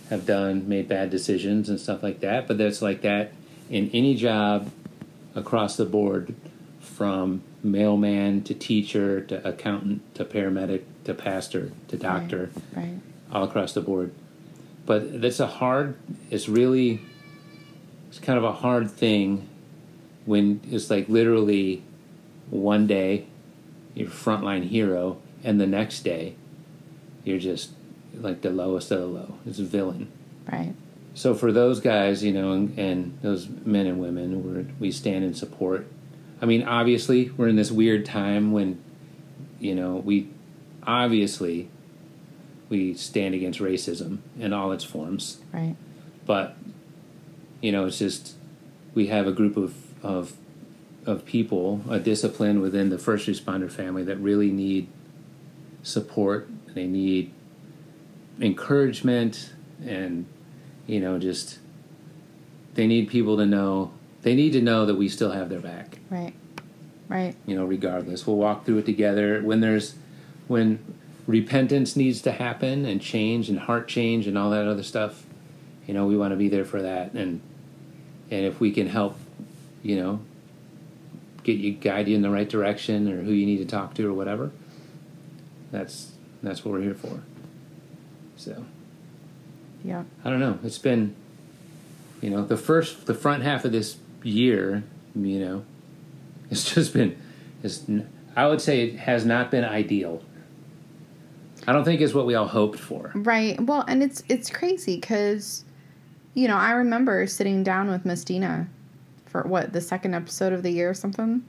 have 0.08 0.24
done 0.24 0.68
made 0.68 0.88
bad 0.88 1.10
decisions 1.10 1.68
and 1.68 1.80
stuff 1.80 2.02
like 2.02 2.20
that, 2.20 2.46
but 2.46 2.56
that's 2.56 2.80
like 2.80 3.02
that 3.02 3.32
in 3.68 3.90
any 3.92 4.14
job 4.14 4.70
across 5.34 5.76
the 5.76 5.84
board 5.84 6.32
from 6.80 7.42
mailman 7.64 8.44
to 8.44 8.54
teacher 8.54 9.20
to 9.22 9.46
accountant 9.46 10.14
to 10.14 10.24
paramedic 10.24 10.82
to 11.04 11.12
pastor 11.12 11.72
to 11.88 11.96
doctor 11.96 12.50
Right. 12.72 12.84
right. 12.84 12.94
all 13.32 13.42
across 13.42 13.72
the 13.74 13.80
board 13.80 14.12
but 14.86 15.20
that's 15.20 15.40
a 15.40 15.48
hard 15.48 15.96
it's 16.30 16.48
really 16.48 17.00
it's 18.08 18.20
kind 18.20 18.38
of 18.38 18.44
a 18.44 18.52
hard 18.52 18.88
thing 18.88 19.48
when 20.26 20.60
it's 20.70 20.88
like 20.88 21.08
literally 21.08 21.82
one 22.50 22.86
day 22.86 23.26
you're 23.94 24.08
frontline 24.08 24.64
hero 24.68 25.18
and 25.44 25.60
the 25.60 25.66
next 25.66 26.00
day 26.02 26.34
you're 27.24 27.38
just 27.38 27.70
like 28.14 28.40
the 28.42 28.50
lowest 28.50 28.90
of 28.90 29.00
the 29.00 29.06
low 29.06 29.34
it's 29.46 29.58
a 29.58 29.64
villain 29.64 30.10
Right. 30.50 30.74
so 31.14 31.34
for 31.34 31.50
those 31.52 31.80
guys 31.80 32.22
you 32.22 32.32
know 32.32 32.52
and, 32.52 32.78
and 32.78 33.18
those 33.22 33.48
men 33.48 33.86
and 33.86 33.98
women 34.00 34.44
we're, 34.44 34.66
we 34.78 34.90
stand 34.92 35.24
in 35.24 35.34
support 35.34 35.86
i 36.40 36.46
mean 36.46 36.62
obviously 36.62 37.30
we're 37.36 37.48
in 37.48 37.56
this 37.56 37.70
weird 37.72 38.04
time 38.06 38.52
when 38.52 38.80
you 39.58 39.74
know 39.74 39.96
we 39.96 40.28
obviously 40.86 41.68
we 42.68 42.94
stand 42.94 43.34
against 43.34 43.60
racism 43.60 44.18
in 44.38 44.52
all 44.52 44.72
its 44.72 44.84
forms 44.84 45.38
Right. 45.52 45.76
but 46.26 46.56
you 47.60 47.72
know 47.72 47.86
it's 47.86 47.98
just 47.98 48.34
we 48.94 49.08
have 49.08 49.26
a 49.26 49.32
group 49.32 49.56
of 49.56 49.74
of 50.02 50.34
of 51.06 51.24
people 51.24 51.80
a 51.88 51.98
discipline 51.98 52.60
within 52.60 52.90
the 52.90 52.98
first 52.98 53.28
responder 53.28 53.70
family 53.70 54.02
that 54.02 54.16
really 54.16 54.50
need 54.50 54.88
support. 55.82 56.48
They 56.74 56.86
need 56.86 57.32
encouragement 58.40 59.52
and 59.84 60.26
you 60.86 61.00
know 61.00 61.18
just 61.18 61.58
they 62.74 62.86
need 62.86 63.08
people 63.08 63.36
to 63.38 63.46
know 63.46 63.92
they 64.22 64.34
need 64.34 64.52
to 64.52 64.60
know 64.60 64.84
that 64.84 64.96
we 64.96 65.08
still 65.08 65.30
have 65.30 65.48
their 65.48 65.60
back. 65.60 65.98
Right. 66.10 66.34
Right. 67.08 67.36
you 67.46 67.54
know 67.54 67.64
regardless. 67.64 68.26
We'll 68.26 68.36
walk 68.36 68.66
through 68.66 68.78
it 68.78 68.86
together. 68.86 69.40
When 69.40 69.60
there's 69.60 69.94
when 70.48 70.94
repentance 71.26 71.96
needs 71.96 72.20
to 72.22 72.32
happen 72.32 72.84
and 72.84 73.00
change 73.00 73.48
and 73.48 73.60
heart 73.60 73.88
change 73.88 74.26
and 74.26 74.36
all 74.38 74.50
that 74.50 74.68
other 74.68 74.84
stuff 74.84 75.24
you 75.86 75.94
know 75.94 76.06
we 76.06 76.16
want 76.16 76.32
to 76.32 76.36
be 76.36 76.48
there 76.48 76.64
for 76.64 76.82
that. 76.82 77.12
And 77.12 77.40
and 78.30 78.44
if 78.44 78.58
we 78.58 78.72
can 78.72 78.88
help 78.88 79.16
you 79.82 79.96
know 79.96 80.20
get 81.46 81.58
you 81.58 81.72
guide 81.72 82.08
you 82.08 82.16
in 82.16 82.22
the 82.22 82.30
right 82.30 82.48
direction 82.48 83.10
or 83.10 83.22
who 83.22 83.30
you 83.30 83.46
need 83.46 83.58
to 83.58 83.64
talk 83.64 83.94
to 83.94 84.06
or 84.08 84.12
whatever 84.12 84.50
that's 85.70 86.12
that's 86.42 86.64
what 86.64 86.72
we're 86.72 86.82
here 86.82 86.94
for 86.94 87.22
so 88.36 88.64
Yeah. 89.84 90.04
I 90.24 90.30
don't 90.30 90.40
know. 90.40 90.58
It's 90.64 90.78
been, 90.78 91.14
you 92.20 92.30
know, 92.30 92.44
the 92.44 92.56
first, 92.56 93.06
the 93.06 93.14
front 93.14 93.42
half 93.42 93.64
of 93.64 93.72
this 93.72 93.96
year, 94.22 94.84
you 95.14 95.40
know, 95.40 95.64
it's 96.50 96.74
just 96.74 96.92
been, 96.92 97.16
it's, 97.62 97.84
I 98.34 98.46
would 98.46 98.60
say 98.60 98.82
it 98.88 98.96
has 98.96 99.24
not 99.24 99.50
been 99.50 99.64
ideal. 99.64 100.22
I 101.66 101.72
don't 101.72 101.84
think 101.84 102.00
it's 102.00 102.14
what 102.14 102.26
we 102.26 102.34
all 102.34 102.46
hoped 102.46 102.78
for. 102.78 103.10
Right. 103.14 103.60
Well, 103.60 103.84
and 103.88 104.02
it's 104.02 104.22
it's 104.28 104.50
crazy 104.50 104.96
because, 104.96 105.64
you 106.34 106.46
know, 106.46 106.56
I 106.56 106.72
remember 106.72 107.26
sitting 107.26 107.64
down 107.64 107.90
with 107.90 108.04
Miss 108.04 108.22
Dina 108.22 108.68
for 109.42 109.48
what 109.48 109.72
the 109.72 109.80
second 109.80 110.14
episode 110.14 110.52
of 110.52 110.62
the 110.62 110.70
year 110.70 110.90
or 110.90 110.94
something, 110.94 111.44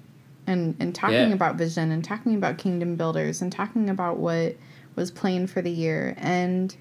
and 0.46 0.75
and 0.79 0.94
talking 0.94 1.29
Yeah. 1.29 1.34
about 1.34 1.56
vision 1.56 1.91
and 1.91 2.03
talking 2.03 2.36
about 2.36 2.58
kingdom 2.58 2.96
builders 2.96 3.41
and 3.41 3.51
talking 3.51 3.89
about 3.89 4.17
what 4.20 4.56
was 4.96 5.12
planned 5.12 5.50
for 5.50 5.62
the 5.62 5.72
year. 5.72 6.15
And 6.17 6.75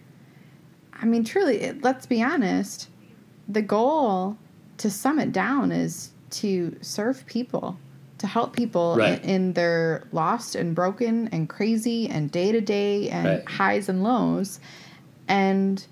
I 0.94 1.04
mean, 1.06 1.25
truly, 1.25 1.60
it, 1.60 1.82
let's 1.84 2.06
be 2.06 2.22
honest, 2.22 2.88
the 3.48 3.62
goal 3.62 4.36
to 4.78 4.90
sum 4.90 5.18
it 5.18 5.32
down 5.32 5.70
is 5.72 6.10
to 6.30 6.76
serve 6.80 7.25
people. 7.26 7.78
To 8.18 8.26
help 8.26 8.56
people 8.56 8.96
Right. 8.96 9.22
in, 9.22 9.28
in 9.30 9.52
their 9.52 10.04
lost 10.10 10.54
and 10.54 10.75
broken 10.75 11.28
and 11.28 11.50
crazy 11.50 12.08
and 12.08 12.30
day 12.30 12.50
to 12.50 12.62
day 12.62 13.10
and 13.10 13.26
Right. 13.26 13.48
highs 13.48 13.90
and 13.90 14.02
lows. 14.02 14.58
And 15.28 15.84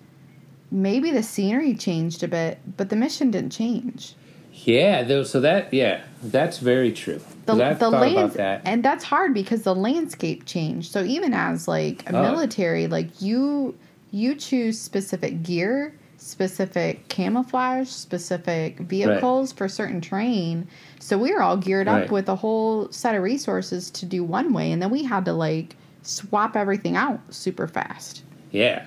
maybe 0.71 1.11
the 1.11 1.23
scenery 1.23 1.75
changed 1.75 2.23
a 2.23 2.29
bit, 2.29 2.59
but 2.79 2.89
the 2.89 2.97
mission 2.97 3.31
didn't 3.31 3.51
change. 3.53 4.15
Yeah, 4.63 5.03
though, 5.03 5.25
so 5.25 5.41
that, 5.41 5.75
yeah, 5.75 6.03
that's 6.23 6.59
very 6.59 6.93
true. 6.93 7.21
The, 7.47 7.55
the 7.55 8.31
that. 8.37 8.63
and 8.65 8.83
that's 8.83 9.05
hard 9.05 9.35
because 9.35 9.63
the 9.63 9.75
landscape 9.75 10.47
changed. 10.47 10.91
So 10.91 11.03
even 11.03 11.35
as 11.35 11.69
like 11.69 12.09
a 12.09 12.17
Oh. 12.17 12.23
military, 12.23 12.87
like 12.87 13.21
you 13.21 13.75
you 14.11 14.37
choose 14.37 14.81
specific 14.81 15.43
gear, 15.43 15.93
specific 16.19 17.09
camouflage, 17.09 17.89
specific 17.89 18.79
vehicles 18.79 19.53
for 19.53 19.69
certain 19.69 20.01
terrain. 20.01 20.69
So 21.01 21.19
we 21.19 21.33
were 21.33 21.43
all 21.43 21.57
geared 21.57 21.89
up 21.89 22.11
with 22.13 22.29
a 22.29 22.37
whole 22.37 22.91
set 22.93 23.17
of 23.17 23.23
resources 23.23 23.91
to 23.91 24.07
do 24.07 24.23
one 24.23 24.53
way, 24.53 24.71
and 24.71 24.81
then 24.81 24.91
we 24.91 25.03
had 25.03 25.25
to 25.27 25.33
like 25.33 25.77
swap 26.03 26.57
everything 26.57 26.97
out 26.97 27.21
super 27.35 27.67
fast. 27.67 28.23
Yeah. 28.53 28.87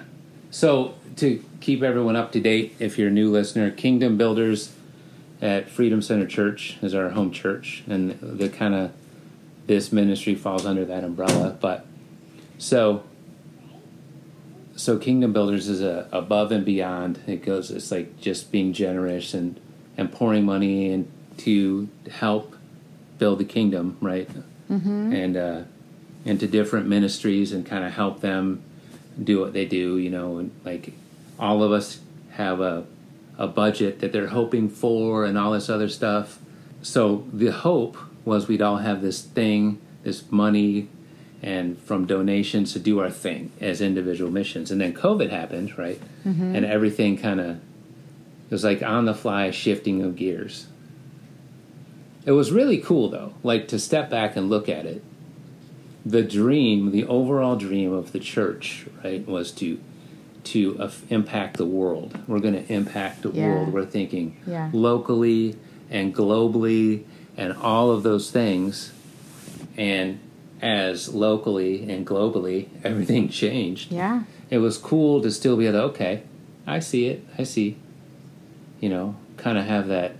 So 0.50 0.96
to 1.18 1.44
keep 1.60 1.84
everyone 1.84 2.16
up 2.16 2.32
to 2.32 2.40
date, 2.40 2.76
if 2.80 2.98
you're 2.98 3.10
a 3.10 3.12
new 3.12 3.30
listener, 3.30 3.70
Kingdom 3.70 4.18
Builders 4.18 4.72
at 5.42 5.70
Freedom 5.70 6.02
Center 6.02 6.26
Church 6.26 6.78
is 6.82 6.94
our 6.96 7.10
home 7.10 7.32
church, 7.32 7.84
and 7.88 8.20
the 8.22 8.50
kind 8.50 8.74
of 8.74 8.92
this 9.68 9.92
ministry 9.92 10.36
falls 10.36 10.66
under 10.66 10.86
that 10.86 11.04
umbrella. 11.04 11.58
But 11.60 11.86
so 12.58 13.04
so 14.78 14.98
Kingdom 14.98 15.34
Builders 15.34 15.68
is 15.68 15.82
a 15.82 16.08
above 16.12 16.52
and 16.52 16.64
beyond. 16.64 17.20
It 17.28 17.44
goes. 17.44 17.72
It's 17.72 17.92
like 17.92 18.20
just 18.20 18.52
being 18.52 18.74
generous 18.74 19.34
and 19.34 19.60
and 19.98 20.12
pouring 20.12 20.46
money 20.46 20.92
in 20.92 21.12
to 21.38 21.90
help 22.12 22.56
build 23.18 23.40
the 23.40 23.46
kingdom, 23.46 23.98
right? 24.00 24.30
Mm-hmm. 24.70 25.14
And 25.14 25.38
uh, 25.38 25.62
into 26.26 26.48
different 26.48 26.88
ministries 26.88 27.52
and 27.52 27.66
kind 27.66 27.84
of 27.84 27.94
help 27.94 28.22
them 28.22 28.62
do 29.22 29.40
what 29.40 29.54
they 29.54 29.66
do. 29.66 29.98
You 29.98 30.12
know, 30.12 30.38
and 30.38 30.52
like 30.64 30.94
all 31.40 31.64
of 31.64 31.72
us 31.72 32.00
have 32.32 32.62
a 32.62 32.86
a 33.38 33.48
budget 33.48 34.00
that 34.00 34.12
they're 34.12 34.28
hoping 34.28 34.70
for 34.70 35.26
and 35.26 35.38
all 35.38 35.52
this 35.52 35.70
other 35.70 35.90
stuff. 35.90 36.40
So 36.82 37.28
the 37.32 37.52
hope 37.52 37.98
was 38.26 38.48
we'd 38.48 38.62
all 38.62 38.78
have 38.78 39.02
this 39.02 39.22
thing, 39.22 39.80
this 40.04 40.32
money, 40.32 40.90
and 41.42 41.80
from 41.80 42.06
donations 42.06 42.74
to 42.74 42.80
do 42.80 43.00
our 43.00 43.12
thing 43.12 43.52
as 43.62 43.80
individual 43.80 44.32
missions. 44.32 44.72
And 44.72 44.82
then 44.82 44.94
COVID 44.94 45.30
happened, 45.30 45.78
right? 45.78 46.02
Mm-hmm. 46.26 46.56
And 46.56 46.66
everything 46.66 47.18
kind 47.18 47.40
of 47.40 47.60
it 48.48 48.52
was 48.52 48.64
like 48.64 48.82
on 48.82 49.06
the 49.06 49.14
fly 49.14 49.52
shifting 49.52 50.02
of 50.02 50.16
gears. 50.16 50.68
It 52.26 52.32
was 52.32 52.52
really 52.52 52.78
cool 52.78 53.10
though, 53.10 53.34
like 53.44 53.68
to 53.70 53.80
step 53.80 54.10
back 54.10 54.36
and 54.36 54.50
look 54.50 54.70
at 54.70 54.86
it. 54.86 55.04
The 56.06 56.24
dream, 56.24 56.92
the 56.92 57.06
overall 57.06 57.58
dream 57.58 57.92
of 57.92 58.14
the 58.14 58.20
church, 58.20 58.86
right, 59.04 59.28
was 59.28 59.52
to 59.54 59.80
to 60.52 60.78
uh, 60.80 60.92
impact 61.10 61.58
the 61.58 61.66
world. 61.66 62.18
We're 62.28 62.40
going 62.40 62.54
to 62.54 62.72
impact 62.74 63.22
the 63.24 63.32
Yeah. 63.32 63.48
world. 63.48 63.74
We're 63.74 63.86
thinking 63.86 64.36
Yeah. 64.48 64.70
locally 64.74 65.56
and 65.90 66.14
globally 66.16 67.04
and 67.38 67.54
all 67.54 67.92
of 67.92 68.04
those 68.04 68.32
things. 68.32 68.92
And 69.78 70.20
as 70.62 71.14
locally 71.14 71.90
and 71.90 72.06
globally 72.06 72.68
everything 72.84 73.30
changed, 73.30 73.92
Yeah. 73.92 74.24
it 74.50 74.58
was 74.60 74.78
cool 74.78 75.22
to 75.22 75.32
still 75.32 75.56
be 75.58 75.68
able 75.68 75.80
to, 75.80 75.84
okay, 75.86 76.22
I 76.66 76.80
see 76.80 77.08
it, 77.08 77.24
I 77.38 77.44
see. 77.44 77.78
You 78.80 78.90
know, 78.90 79.16
kind 79.38 79.58
of 79.58 79.66
have 79.66 79.88
that, 79.88 80.14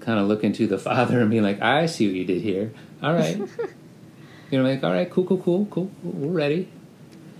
kind 0.00 0.18
of 0.18 0.28
look 0.28 0.44
into 0.44 0.66
the 0.66 0.78
Father 0.88 1.20
and 1.20 1.30
be 1.30 1.40
like, 1.40 1.60
I 1.62 1.86
see 1.86 2.06
what 2.06 2.16
you 2.16 2.24
did 2.24 2.42
here. 2.42 2.72
All 3.02 3.12
right. 3.14 3.36
you 4.50 4.58
know, 4.62 4.64
like, 4.68 4.82
all 4.84 4.92
right, 4.92 5.10
cool, 5.10 5.24
cool, 5.24 5.38
cool, 5.38 5.66
cool. 5.70 5.90
We're 6.02 6.32
ready. 6.32 6.68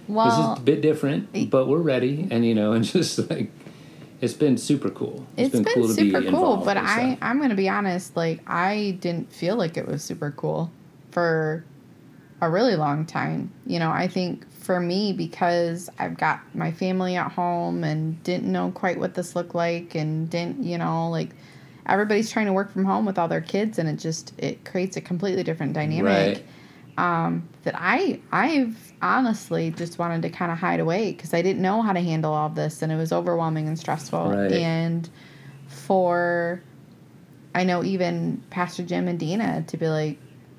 This 0.07 0.15
Well, 0.15 0.53
is 0.53 0.59
a 0.59 0.63
bit 0.63 0.81
different, 0.81 1.51
but 1.51 1.67
we're 1.67 1.79
ready. 1.79 2.29
And, 2.31 2.45
you 2.45 2.55
know, 2.55 2.73
and 2.75 2.85
just 2.85 3.31
like, 3.31 3.51
it's 4.21 4.35
been 4.35 4.57
super 4.57 4.91
cool. 4.91 5.27
it's 5.37 5.51
been, 5.51 5.65
cool 5.65 5.89
to 5.89 5.95
super 5.95 6.21
be 6.21 6.27
cool, 6.27 6.35
involved 6.35 6.65
but 6.65 6.77
I. 6.77 7.19
I'm 7.21 7.41
gonna 7.41 7.55
be 7.55 7.69
honest. 7.69 8.17
Like 8.17 8.41
I 8.47 8.97
didn't 9.01 9.33
feel 9.33 9.57
like 9.57 9.77
it 9.77 9.87
was 9.87 10.03
super 10.03 10.31
cool 10.31 10.71
for 11.11 11.65
a 12.41 12.49
really 12.49 12.77
long 12.77 13.05
time. 13.05 13.53
You 13.67 13.79
know, 13.81 13.91
I 13.91 14.09
think 14.09 14.47
for 14.65 14.81
me 14.81 15.13
because 15.13 15.91
I've 15.99 16.17
got 16.17 16.41
my 16.55 16.73
family 16.73 17.17
at 17.17 17.31
home 17.33 17.85
and 17.85 18.23
didn't 18.23 18.51
know 18.51 18.71
quite 18.71 18.99
what 18.99 19.15
this 19.15 19.37
looked 19.37 19.55
like 19.55 19.95
and 19.95 20.31
didn't 20.31 20.65
you 20.65 20.79
know 20.79 21.11
like 21.11 21.31
everybody's 21.87 22.31
trying 22.31 22.47
to 22.47 22.53
work 22.55 22.73
from 22.73 22.87
home 22.87 23.05
with 23.05 23.19
all 23.19 23.29
their 23.29 23.43
kids 23.43 23.79
and 23.79 23.91
it 23.91 23.97
just 23.97 24.33
it 24.39 24.65
creates 24.65 24.97
a 24.97 25.03
completely 25.03 25.43
different 25.43 25.75
dynamic 25.75 26.45
um, 26.97 27.49
that 27.65 27.75
i 27.77 28.21
i've 28.33 28.77
honestly 29.03 29.71
just 29.73 29.99
wanted 29.99 30.23
to 30.23 30.31
kind 30.31 30.51
of 30.53 30.59
hide 30.59 30.81
away 30.81 31.13
because 31.13 31.35
i 31.35 31.43
didn't 31.43 31.61
know 31.63 31.83
how 31.83 31.93
to 31.93 32.01
handle 32.01 32.33
all 32.33 32.49
this 32.49 32.83
and 32.83 32.91
it 32.93 32.97
was 32.97 33.13
overwhelming 33.13 33.67
and 33.69 33.79
stressful 33.79 34.31
Right. 34.31 34.53
and 34.53 35.09
for 35.67 36.63
i 37.55 37.65
know 37.65 37.83
even 37.85 38.43
pastor 38.51 38.83
jim 38.83 39.09
and 39.09 39.19
dina 39.19 39.65
to 39.67 39.77
be 39.77 39.89
like 39.89 40.19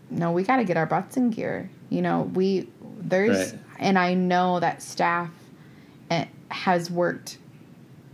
no 0.10 0.32
we 0.32 0.44
got 0.44 0.58
to 0.58 0.63
get 0.63 0.77
our 0.77 0.86
butts 0.86 1.18
in 1.18 1.30
gear 1.30 1.70
you 1.89 2.01
know 2.01 2.30
we 2.34 2.70
there's 3.00 3.51
Right. 3.54 3.60
and 3.80 3.98
i 3.98 4.13
know 4.13 4.60
that 4.60 4.82
staff 4.82 5.30
eh, 6.12 6.25
has 6.50 6.92
worked 6.92 7.38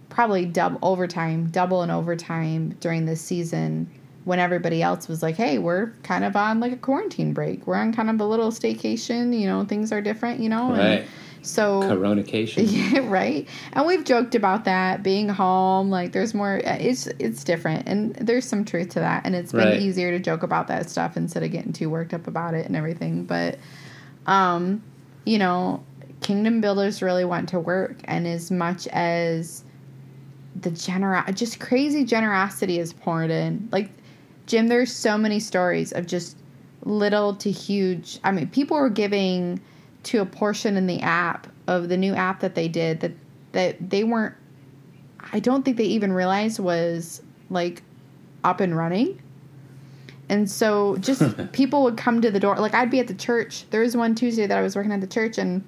probably 0.09 0.45
double 0.45 0.77
overtime, 0.81 1.47
double 1.51 1.81
and 1.83 1.91
overtime 1.91 2.75
during 2.81 3.05
this 3.05 3.21
season 3.21 3.89
when 4.23 4.39
everybody 4.39 4.81
else 4.83 5.07
was 5.07 5.23
like, 5.23 5.35
"Hey, 5.35 5.57
we're 5.57 5.91
kind 6.03 6.23
of 6.23 6.35
on 6.35 6.59
like 6.59 6.71
a 6.71 6.77
quarantine 6.77 7.33
break. 7.33 7.65
We're 7.65 7.75
on 7.75 7.93
kind 7.93 8.09
of 8.09 8.19
a 8.21 8.25
little 8.25 8.51
staycation. 8.51 9.37
You 9.39 9.47
know, 9.47 9.65
things 9.65 9.91
are 9.91 10.01
different. 10.01 10.39
You 10.39 10.49
know, 10.49 10.71
Right. 10.71 10.99
and 11.01 11.07
so 11.41 11.81
Coronication. 11.81 12.65
yeah, 12.67 12.99
right. 13.09 13.47
And 13.73 13.87
we've 13.87 14.03
joked 14.03 14.35
about 14.35 14.65
that 14.65 15.01
being 15.01 15.27
home. 15.27 15.89
Like, 15.89 16.11
there's 16.11 16.35
more. 16.35 16.61
It's 16.63 17.07
it's 17.17 17.43
different, 17.43 17.87
and 17.87 18.13
there's 18.15 18.45
some 18.45 18.63
truth 18.63 18.89
to 18.89 18.99
that. 18.99 19.25
And 19.25 19.35
it's 19.35 19.51
been 19.51 19.67
Right. 19.69 19.79
easier 19.79 20.11
to 20.11 20.19
joke 20.19 20.43
about 20.43 20.67
that 20.67 20.87
stuff 20.89 21.17
instead 21.17 21.41
of 21.41 21.51
getting 21.51 21.73
too 21.73 21.89
worked 21.89 22.13
up 22.13 22.27
about 22.27 22.53
it 22.53 22.67
and 22.67 22.75
everything. 22.75 23.23
But, 23.25 23.57
um, 24.27 24.83
you 25.25 25.39
know, 25.39 25.83
Kingdom 26.21 26.61
Builders 26.61 27.01
really 27.01 27.25
went 27.25 27.49
to 27.49 27.59
work, 27.59 27.95
and 28.05 28.27
as 28.27 28.51
much 28.51 28.85
as 28.89 29.63
the 30.61 30.69
gener 30.69 31.33
just 31.33 31.59
crazy 31.59 32.03
generosity 32.03 32.77
is 32.77 32.93
poured 32.93 33.31
in. 33.31 33.67
Like, 33.71 33.89
Jim, 34.51 34.67
there's 34.67 34.91
so 34.91 35.17
many 35.17 35.39
stories 35.39 35.93
of 35.93 36.05
just 36.05 36.35
little 36.83 37.33
to 37.35 37.49
huge. 37.49 38.19
I 38.21 38.33
mean, 38.33 38.49
people 38.49 38.75
were 38.75 38.89
giving 38.89 39.61
to 40.03 40.19
a 40.19 40.25
portion 40.25 40.75
in 40.75 40.87
the 40.87 40.99
app 40.99 41.47
of 41.67 41.87
the 41.87 41.95
new 41.95 42.13
app 42.13 42.41
that 42.41 42.53
they 42.53 42.67
did 42.67 42.99
that 42.99 43.13
that 43.53 43.89
they 43.89 44.03
weren't. 44.03 44.35
I 45.31 45.39
don't 45.39 45.63
think 45.63 45.77
they 45.77 45.85
even 45.85 46.11
realized 46.11 46.59
was 46.59 47.21
like 47.49 47.81
up 48.43 48.59
and 48.59 48.75
running. 48.75 49.21
And 50.27 50.51
so 50.51 50.97
just 50.97 51.23
people 51.53 51.83
would 51.83 51.95
come 51.95 52.19
to 52.19 52.29
the 52.29 52.39
door. 52.41 52.57
Like 52.57 52.73
I'd 52.73 52.91
be 52.91 52.99
at 52.99 53.07
the 53.07 53.13
church. 53.13 53.63
There 53.69 53.79
was 53.79 53.95
one 53.95 54.15
Tuesday 54.15 54.47
that 54.47 54.57
I 54.57 54.61
was 54.61 54.75
working 54.75 54.91
at 54.91 54.99
the 54.99 55.07
church 55.07 55.37
and 55.37 55.65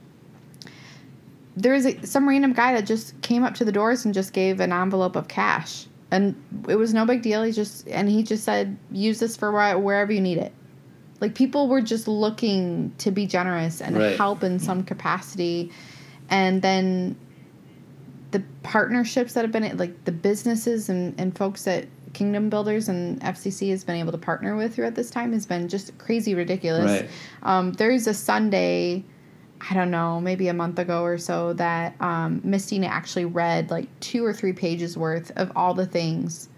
there 1.55 1.71
was 1.71 1.85
a, 1.85 2.05
some 2.05 2.27
random 2.27 2.51
guy 2.51 2.73
that 2.73 2.85
just 2.85 3.21
came 3.21 3.45
up 3.45 3.55
to 3.55 3.63
the 3.63 3.71
doors 3.71 4.03
and 4.03 4.13
just 4.13 4.33
gave 4.33 4.59
an 4.59 4.73
envelope 4.73 5.15
of 5.15 5.29
cash. 5.29 5.85
And 6.13 6.35
it 6.69 6.75
was 6.75 6.93
no 6.93 7.05
big 7.05 7.23
deal. 7.23 7.41
He 7.41 7.51
just 7.51 7.87
and 7.87 8.07
he 8.07 8.21
just 8.21 8.43
said, 8.43 8.77
"Use 8.91 9.19
this 9.19 9.35
for 9.35 9.51
wherever 9.51 10.11
you 10.13 10.21
need 10.21 10.37
it." 10.37 10.53
Like 11.19 11.33
people 11.33 11.67
were 11.67 11.81
just 11.81 12.07
looking 12.07 12.93
to 12.99 13.09
be 13.09 13.25
generous 13.25 13.81
and 13.81 13.97
Right. 13.97 14.15
help 14.15 14.43
in 14.43 14.59
some 14.59 14.83
capacity, 14.83 15.71
and 16.29 16.61
then 16.61 17.15
the 18.31 18.43
partnerships 18.61 19.33
that 19.33 19.41
have 19.43 19.51
been 19.51 19.75
like 19.77 20.05
the 20.05 20.11
businesses 20.11 20.89
and, 20.89 21.15
and 21.19 21.35
folks 21.35 21.63
that 21.63 21.85
Kingdom 22.13 22.49
Builders 22.49 22.89
and 22.89 23.19
FCC 23.21 23.71
has 23.71 23.83
been 23.83 23.95
able 23.95 24.11
to 24.11 24.17
partner 24.19 24.55
with 24.55 24.75
throughout 24.75 24.93
this 24.93 25.09
time 25.09 25.33
has 25.33 25.47
been 25.47 25.67
just 25.67 25.97
crazy 25.97 26.35
ridiculous. 26.35 27.01
Right. 27.01 27.09
Um, 27.41 27.73
there's 27.73 28.05
a 28.05 28.13
Sunday, 28.13 29.03
I 29.69 29.73
don't 29.73 29.91
know, 29.91 30.19
maybe 30.19 30.47
a 30.49 30.53
month 30.53 30.77
ago 30.79 31.03
or 31.03 31.17
so 31.17 31.53
that 31.53 31.95
um, 32.01 32.41
Miss 32.43 32.65
Dina 32.67 32.87
actually 32.87 33.25
read 33.25 33.71
like 33.71 33.87
two 34.01 34.25
or 34.25 34.33
three 34.33 34.53
pages 34.53 34.97
worth 34.97 35.31
of 35.37 35.51
all 35.55 35.73
the 35.73 35.85
things 35.85 36.49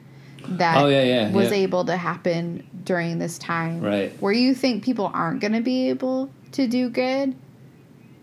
that 0.49 0.77
Oh, 0.77 0.87
yeah, 0.87 1.03
yeah, 1.03 1.31
was 1.31 1.49
yeah. 1.51 1.57
able 1.57 1.85
to 1.85 1.97
happen 1.97 2.65
during 2.83 3.19
this 3.19 3.37
time. 3.37 3.81
Right. 3.81 4.11
Where 4.21 4.33
you 4.33 4.53
think 4.55 4.83
people 4.83 5.11
aren't 5.13 5.39
going 5.39 5.53
to 5.53 5.61
be 5.61 5.89
able 5.89 6.29
to 6.53 6.67
do 6.67 6.89
good, 6.89 7.35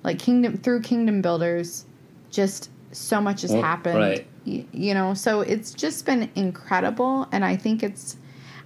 like 0.04 0.18
Kingdom 0.18 0.56
through 0.56 0.82
Kingdom 0.82 1.22
Builders, 1.22 1.84
just 2.30 2.70
so 2.92 3.20
much 3.20 3.42
has 3.42 3.52
Well, 3.52 3.62
happened. 3.62 3.98
right. 3.98 4.26
Y- 4.46 4.64
you 4.72 4.94
know, 4.94 5.14
so 5.14 5.40
it's 5.42 5.72
just 5.74 6.04
been 6.06 6.28
incredible, 6.34 7.28
and 7.30 7.44
I 7.44 7.56
think 7.56 7.82
it's, 7.84 8.16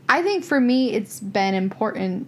I 0.09 0.23
think 0.23 0.45
for 0.45 0.61
me, 0.61 0.93
it's 0.93 1.21
been 1.21 1.55
important 1.55 2.27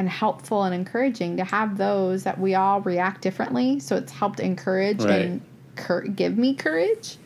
and 0.00 0.08
helpful 0.08 0.64
and 0.64 0.74
encouraging 0.74 1.36
to 1.36 1.44
have 1.44 1.76
those 1.76 2.24
that 2.24 2.40
we 2.40 2.54
all 2.54 2.80
react 2.80 3.20
differently. 3.20 3.78
So 3.78 3.96
it's 3.96 4.10
helped 4.10 4.40
encourage 4.40 5.04
Right. 5.04 5.20
and 5.26 5.40
cur- 5.76 6.06
give 6.08 6.36
me 6.36 6.54
courage 6.54 7.18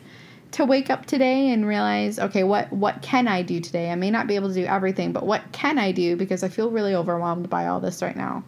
to 0.51 0.65
wake 0.65 0.89
up 0.89 1.05
today 1.05 1.49
and 1.51 1.65
realize, 1.67 2.19
okay, 2.19 2.43
what 2.43 2.71
what 2.71 3.01
can 3.01 3.27
I 3.27 3.41
do 3.41 3.59
today? 3.59 3.89
I 3.91 3.95
may 3.95 4.11
not 4.11 4.27
be 4.27 4.35
able 4.35 4.49
to 4.49 4.53
do 4.53 4.65
everything, 4.65 5.11
but 5.13 5.25
what 5.25 5.41
can 5.51 5.79
I 5.79 5.91
do 5.91 6.15
because 6.15 6.43
I 6.43 6.49
feel 6.49 6.69
really 6.69 6.93
overwhelmed 6.93 7.49
by 7.49 7.67
all 7.67 7.79
this 7.79 8.01
right 8.01 8.15
now. 8.15 8.43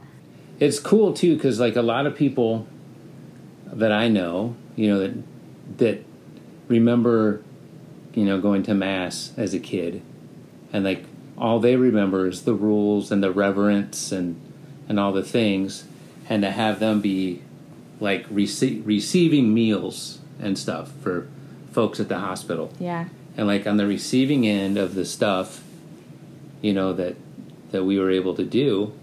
it's 0.59 0.79
cool 0.79 1.13
too 1.13 1.35
because 1.35 1.59
like 1.59 1.75
a 1.75 1.81
lot 1.81 2.05
of 2.05 2.15
people 2.15 2.67
that 3.73 3.91
I 3.91 4.07
know, 4.09 4.55
you 4.75 4.87
know 4.89 4.99
that 4.99 5.13
that 5.77 6.03
remember, 6.67 7.41
you 8.13 8.25
know, 8.25 8.39
going 8.41 8.63
to 8.63 8.73
mass 8.73 9.31
as 9.37 9.53
a 9.53 9.59
kid, 9.59 10.01
and 10.73 10.83
like 10.83 11.03
all 11.37 11.59
they 11.59 11.75
remember 11.75 12.27
is 12.27 12.43
the 12.43 12.53
rules 12.53 13.11
and 13.11 13.21
the 13.23 13.31
reverence 13.31 14.11
and 14.11 14.39
and 14.89 14.99
all 14.99 15.11
the 15.11 15.23
things, 15.23 15.85
and 16.29 16.41
to 16.43 16.51
have 16.51 16.79
them 16.79 17.01
be 17.01 17.41
like 17.99 18.27
rece- 18.29 18.85
receiving 18.85 19.53
meals 19.53 20.19
and 20.39 20.57
stuff 20.57 20.91
for 21.01 21.27
folks 21.71 21.99
at 21.99 22.07
the 22.09 22.19
hospital. 22.19 22.71
Yeah. 22.79 23.05
and 23.35 23.47
like 23.47 23.67
on 23.67 23.77
the 23.77 23.85
receiving 23.85 24.47
end 24.47 24.77
of 24.77 24.95
the 24.95 25.05
stuff 25.05 25.63
you 26.61 26.73
know 26.73 26.93
that 26.93 27.15
that 27.71 27.83
we 27.83 27.99
were 27.99 28.09
able 28.11 28.33
to 28.35 28.43
do. 28.43 28.93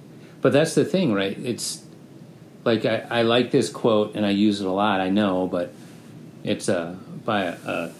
But 0.40 0.52
that's 0.52 0.74
the 0.74 0.84
thing 0.84 1.12
right? 1.14 1.36
It's 1.38 1.82
like 2.64 2.86
i, 2.86 3.04
I 3.10 3.22
like 3.22 3.50
this 3.50 3.68
quote 3.68 4.14
and 4.14 4.24
i 4.24 4.30
use 4.30 4.62
it 4.62 4.66
a 4.66 4.70
lot 4.70 4.98
i 4.98 5.10
know 5.10 5.46
but 5.46 5.70
it's 6.42 6.66
a 6.70 6.98
by 7.24 7.42
a, 7.44 7.56
a 7.66 7.92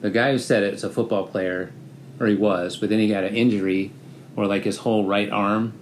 the 0.00 0.10
guy 0.10 0.32
who 0.32 0.38
said 0.38 0.64
it 0.64 0.74
is 0.74 0.82
a 0.82 0.90
football 0.90 1.28
player 1.28 1.72
or 2.20 2.26
he 2.26 2.36
was 2.36 2.76
but 2.76 2.88
then 2.88 3.00
he 3.00 3.08
got 3.08 3.24
an 3.24 3.34
injury 3.34 3.90
where 4.34 4.46
like 4.46 4.64
his 4.64 4.78
whole 4.78 5.04
right 5.04 5.30
arm 5.30 5.72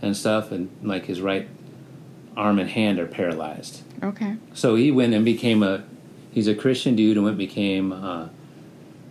and 0.00 0.16
stuff 0.16 0.50
and 0.50 0.70
like 0.82 1.04
his 1.06 1.20
right 1.20 1.48
arm 2.36 2.58
and 2.58 2.70
hand 2.70 2.98
are 2.98 3.06
paralyzed. 3.06 3.82
Okay. 4.02 4.36
so 4.54 4.74
he 4.74 4.90
went 4.90 5.14
and 5.14 5.24
became 5.24 5.62
a 5.62 5.84
he's 6.32 6.48
a 6.48 6.54
christian 6.54 6.96
dude 6.96 7.16
and 7.16 7.24
went 7.24 7.38
and 7.38 7.38
became 7.38 7.92
a, 7.92 8.30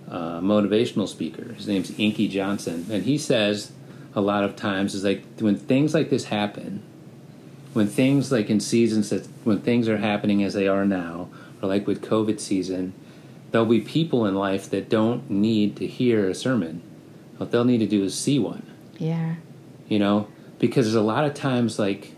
a 0.08 0.18
motivational 0.42 1.08
speaker. 1.08 1.54
His 1.54 1.68
name's 1.68 1.98
inky 2.00 2.28
johnson. 2.28 2.88
And 2.92 3.04
he 3.04 3.18
says 3.18 3.72
a 4.16 4.22
lot 4.22 4.44
of 4.44 4.56
times 4.56 4.94
is 4.94 5.04
like 5.04 5.24
when 5.40 5.56
things 5.56 5.94
like 5.94 6.10
this 6.10 6.26
happen 6.26 6.84
when 7.74 7.88
things 7.88 8.32
like 8.32 8.50
in 8.50 8.60
seasons 8.60 9.10
that 9.10 9.28
when 9.44 9.60
things 9.60 9.90
are 9.90 9.98
happening 9.98 10.44
as 10.44 10.54
they 10.54 10.68
are 10.68 10.86
now 10.86 11.30
or 11.62 11.68
like 11.68 11.88
with 11.88 12.02
covid 12.02 12.40
season 12.40 12.94
there'll 13.54 13.68
be 13.68 13.80
people 13.80 14.26
in 14.26 14.34
life 14.34 14.68
that 14.72 14.90
don't 14.90 15.30
need 15.30 15.78
to 15.78 15.86
hear 15.86 16.28
a 16.28 16.34
sermon. 16.34 16.82
What 17.38 17.52
they'll 17.52 17.64
need 17.64 17.78
to 17.78 17.88
do 17.88 18.04
is 18.04 18.18
see 18.18 18.40
one. 18.40 18.66
Yeah. 18.98 19.36
you 19.88 20.00
know? 20.00 20.28
Because 20.58 20.88
there's 20.88 20.96
a 20.96 21.02
lot 21.02 21.24
of 21.24 21.36
times 21.36 21.78
like 21.78 22.14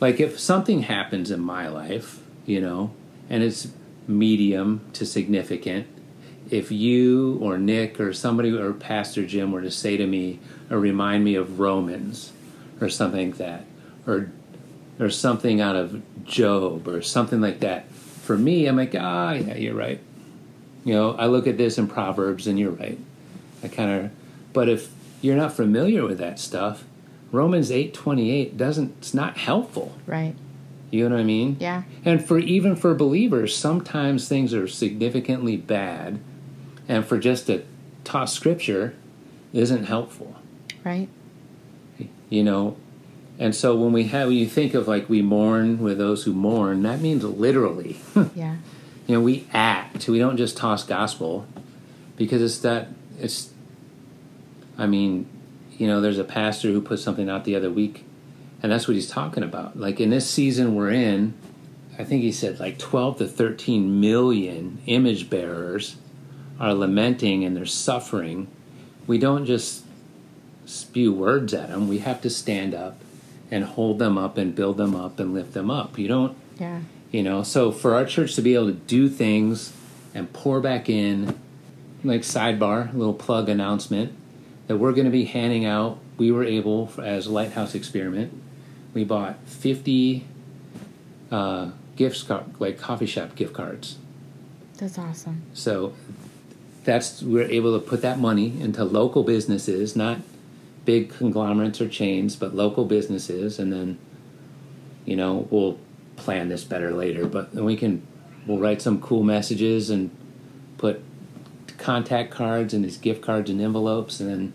like 0.00 0.20
if 0.20 0.38
something 0.38 0.82
happens 0.82 1.30
in 1.30 1.40
my 1.40 1.68
life 1.68 2.22
you 2.44 2.60
know 2.60 2.92
and 3.30 3.42
it's 3.42 3.68
medium 4.06 4.80
to 4.92 5.06
significant 5.06 5.86
if 6.50 6.70
you 6.70 7.38
or 7.40 7.56
nick 7.56 7.98
or 7.98 8.12
somebody 8.12 8.52
or 8.52 8.72
pastor 8.72 9.24
jim 9.24 9.50
were 9.50 9.62
to 9.62 9.70
say 9.70 9.96
to 9.96 10.06
me 10.06 10.38
or 10.70 10.78
remind 10.78 11.24
me 11.24 11.34
of 11.34 11.58
romans 11.58 12.32
or 12.80 12.88
something 12.88 13.30
like 13.30 13.38
that 13.38 13.64
or 14.06 14.30
or 14.98 15.08
something 15.08 15.60
out 15.60 15.76
of 15.76 16.02
job 16.24 16.86
or 16.86 17.00
something 17.00 17.40
like 17.40 17.60
that 17.60 17.86
for 18.24 18.36
me 18.36 18.66
i'm 18.66 18.76
like 18.76 18.94
ah 18.98 19.32
yeah 19.32 19.54
you're 19.56 19.74
right 19.74 20.00
you 20.84 20.92
know 20.94 21.12
i 21.12 21.26
look 21.26 21.46
at 21.46 21.56
this 21.56 21.78
in 21.78 21.86
proverbs 21.86 22.46
and 22.46 22.58
you're 22.58 22.70
right 22.70 22.98
I 23.64 23.68
kind 23.68 24.04
of, 24.04 24.10
but 24.52 24.68
if 24.68 24.92
you're 25.22 25.36
not 25.36 25.54
familiar 25.54 26.04
with 26.04 26.18
that 26.18 26.38
stuff, 26.38 26.84
Romans 27.32 27.72
eight 27.72 27.94
twenty 27.94 28.30
eight 28.30 28.56
doesn't. 28.56 28.94
It's 28.98 29.14
not 29.14 29.38
helpful. 29.38 29.96
Right. 30.06 30.34
You 30.90 31.08
know 31.08 31.14
what 31.16 31.22
I 31.22 31.24
mean? 31.24 31.56
Yeah. 31.58 31.84
And 32.04 32.24
for 32.24 32.38
even 32.38 32.76
for 32.76 32.94
believers, 32.94 33.56
sometimes 33.56 34.28
things 34.28 34.52
are 34.52 34.68
significantly 34.68 35.56
bad, 35.56 36.20
and 36.86 37.04
for 37.06 37.18
just 37.18 37.46
to 37.46 37.64
toss 38.04 38.34
scripture 38.34 38.94
isn't 39.54 39.84
helpful. 39.84 40.36
Right. 40.84 41.08
You 42.28 42.44
know, 42.44 42.76
and 43.38 43.54
so 43.54 43.74
when 43.76 43.92
we 43.92 44.04
have, 44.04 44.28
when 44.28 44.36
you 44.36 44.46
think 44.46 44.74
of 44.74 44.86
like 44.86 45.08
we 45.08 45.20
mourn 45.22 45.78
with 45.78 45.98
those 45.98 46.24
who 46.24 46.32
mourn, 46.32 46.82
that 46.82 47.00
means 47.00 47.24
literally. 47.24 47.98
Yeah. 48.34 48.56
you 49.06 49.14
know 49.14 49.20
we 49.20 49.46
act 49.52 50.08
we 50.08 50.18
don't 50.18 50.36
just 50.36 50.56
toss 50.56 50.82
gospel 50.84 51.46
because 52.16 52.40
it's 52.40 52.58
that 52.60 52.88
it's 53.18 53.50
i 54.78 54.86
mean 54.86 55.26
you 55.76 55.86
know 55.86 56.00
there's 56.00 56.18
a 56.18 56.24
pastor 56.24 56.68
who 56.68 56.80
put 56.80 56.98
something 56.98 57.28
out 57.28 57.44
the 57.44 57.54
other 57.54 57.70
week 57.70 58.04
and 58.62 58.72
that's 58.72 58.88
what 58.88 58.94
he's 58.94 59.10
talking 59.10 59.42
about 59.42 59.78
like 59.78 60.00
in 60.00 60.08
this 60.08 60.28
season 60.28 60.74
we're 60.74 60.90
in 60.90 61.34
i 61.98 62.02
think 62.04 62.22
he 62.22 62.32
said 62.32 62.58
like 62.58 62.78
12 62.78 63.18
to 63.18 63.26
13 63.28 64.00
million 64.00 64.78
image 64.86 65.28
bearers 65.28 65.96
are 66.58 66.72
lamenting 66.72 67.44
and 67.44 67.54
they're 67.54 67.66
suffering 67.66 68.48
we 69.06 69.18
don't 69.18 69.44
just 69.44 69.84
spew 70.66 71.12
words 71.12 71.52
at 71.52 71.68
them. 71.68 71.88
We 71.88 71.98
have 71.98 72.20
to 72.22 72.30
stand 72.30 72.74
up 72.74 72.98
and 73.50 73.64
hold 73.64 73.98
them 73.98 74.16
up 74.18 74.36
and 74.38 74.54
build 74.54 74.76
them 74.76 74.94
up 74.94 75.20
and 75.20 75.34
lift 75.34 75.52
them 75.54 75.70
up. 75.70 75.98
You 75.98 76.08
don't, 76.08 76.36
Yeah. 76.58 76.80
you 77.12 77.22
know. 77.22 77.42
So 77.42 77.70
for 77.72 77.94
our 77.94 78.04
church 78.04 78.34
to 78.36 78.42
be 78.42 78.54
able 78.54 78.66
to 78.66 78.72
do 78.72 79.08
things 79.08 79.72
and 80.14 80.32
pour 80.32 80.60
back 80.60 80.88
in, 80.88 81.34
like 82.02 82.22
sidebar, 82.22 82.92
little 82.94 83.14
plug 83.14 83.48
announcement 83.48 84.12
that 84.66 84.76
we're 84.76 84.92
going 84.92 85.06
to 85.06 85.10
be 85.10 85.24
handing 85.24 85.64
out. 85.64 85.98
We 86.16 86.30
were 86.30 86.44
able, 86.44 86.90
as 87.02 87.26
a 87.26 87.32
Lighthouse 87.32 87.74
experiment, 87.74 88.32
we 88.94 89.02
bought 89.04 89.36
fifty 89.46 90.26
uh, 91.30 91.70
gift 91.96 92.28
card, 92.28 92.44
like 92.60 92.78
coffee 92.78 93.06
shop 93.06 93.34
gift 93.34 93.52
cards. 93.52 93.96
That's 94.78 94.98
awesome. 94.98 95.42
So 95.54 95.94
that's 96.84 97.22
we're 97.22 97.48
able 97.50 97.78
to 97.78 97.84
put 97.84 98.02
that 98.02 98.18
money 98.20 98.60
into 98.60 98.84
local 98.84 99.22
businesses, 99.24 99.96
not 99.96 100.18
big 100.84 101.10
conglomerates 101.10 101.80
or 101.80 101.88
chains, 101.88 102.36
but 102.36 102.54
local 102.54 102.84
businesses, 102.84 103.58
and 103.58 103.72
then 103.72 103.98
you 105.04 105.16
know 105.16 105.46
we'll 105.50 105.78
plan 106.16 106.48
this 106.48 106.64
better 106.64 106.92
later. 106.92 107.26
But 107.26 107.54
then 107.54 107.64
we 107.64 107.76
can 107.76 108.06
we'll 108.46 108.58
write 108.58 108.82
some 108.82 109.00
cool 109.00 109.22
messages 109.22 109.90
and 109.90 110.10
put 110.78 111.02
contact 111.78 112.30
cards 112.30 112.72
and 112.72 112.84
these 112.84 112.96
gift 112.96 113.22
cards 113.22 113.50
and 113.50 113.60
envelopes, 113.60 114.20
and 114.20 114.30
then 114.30 114.52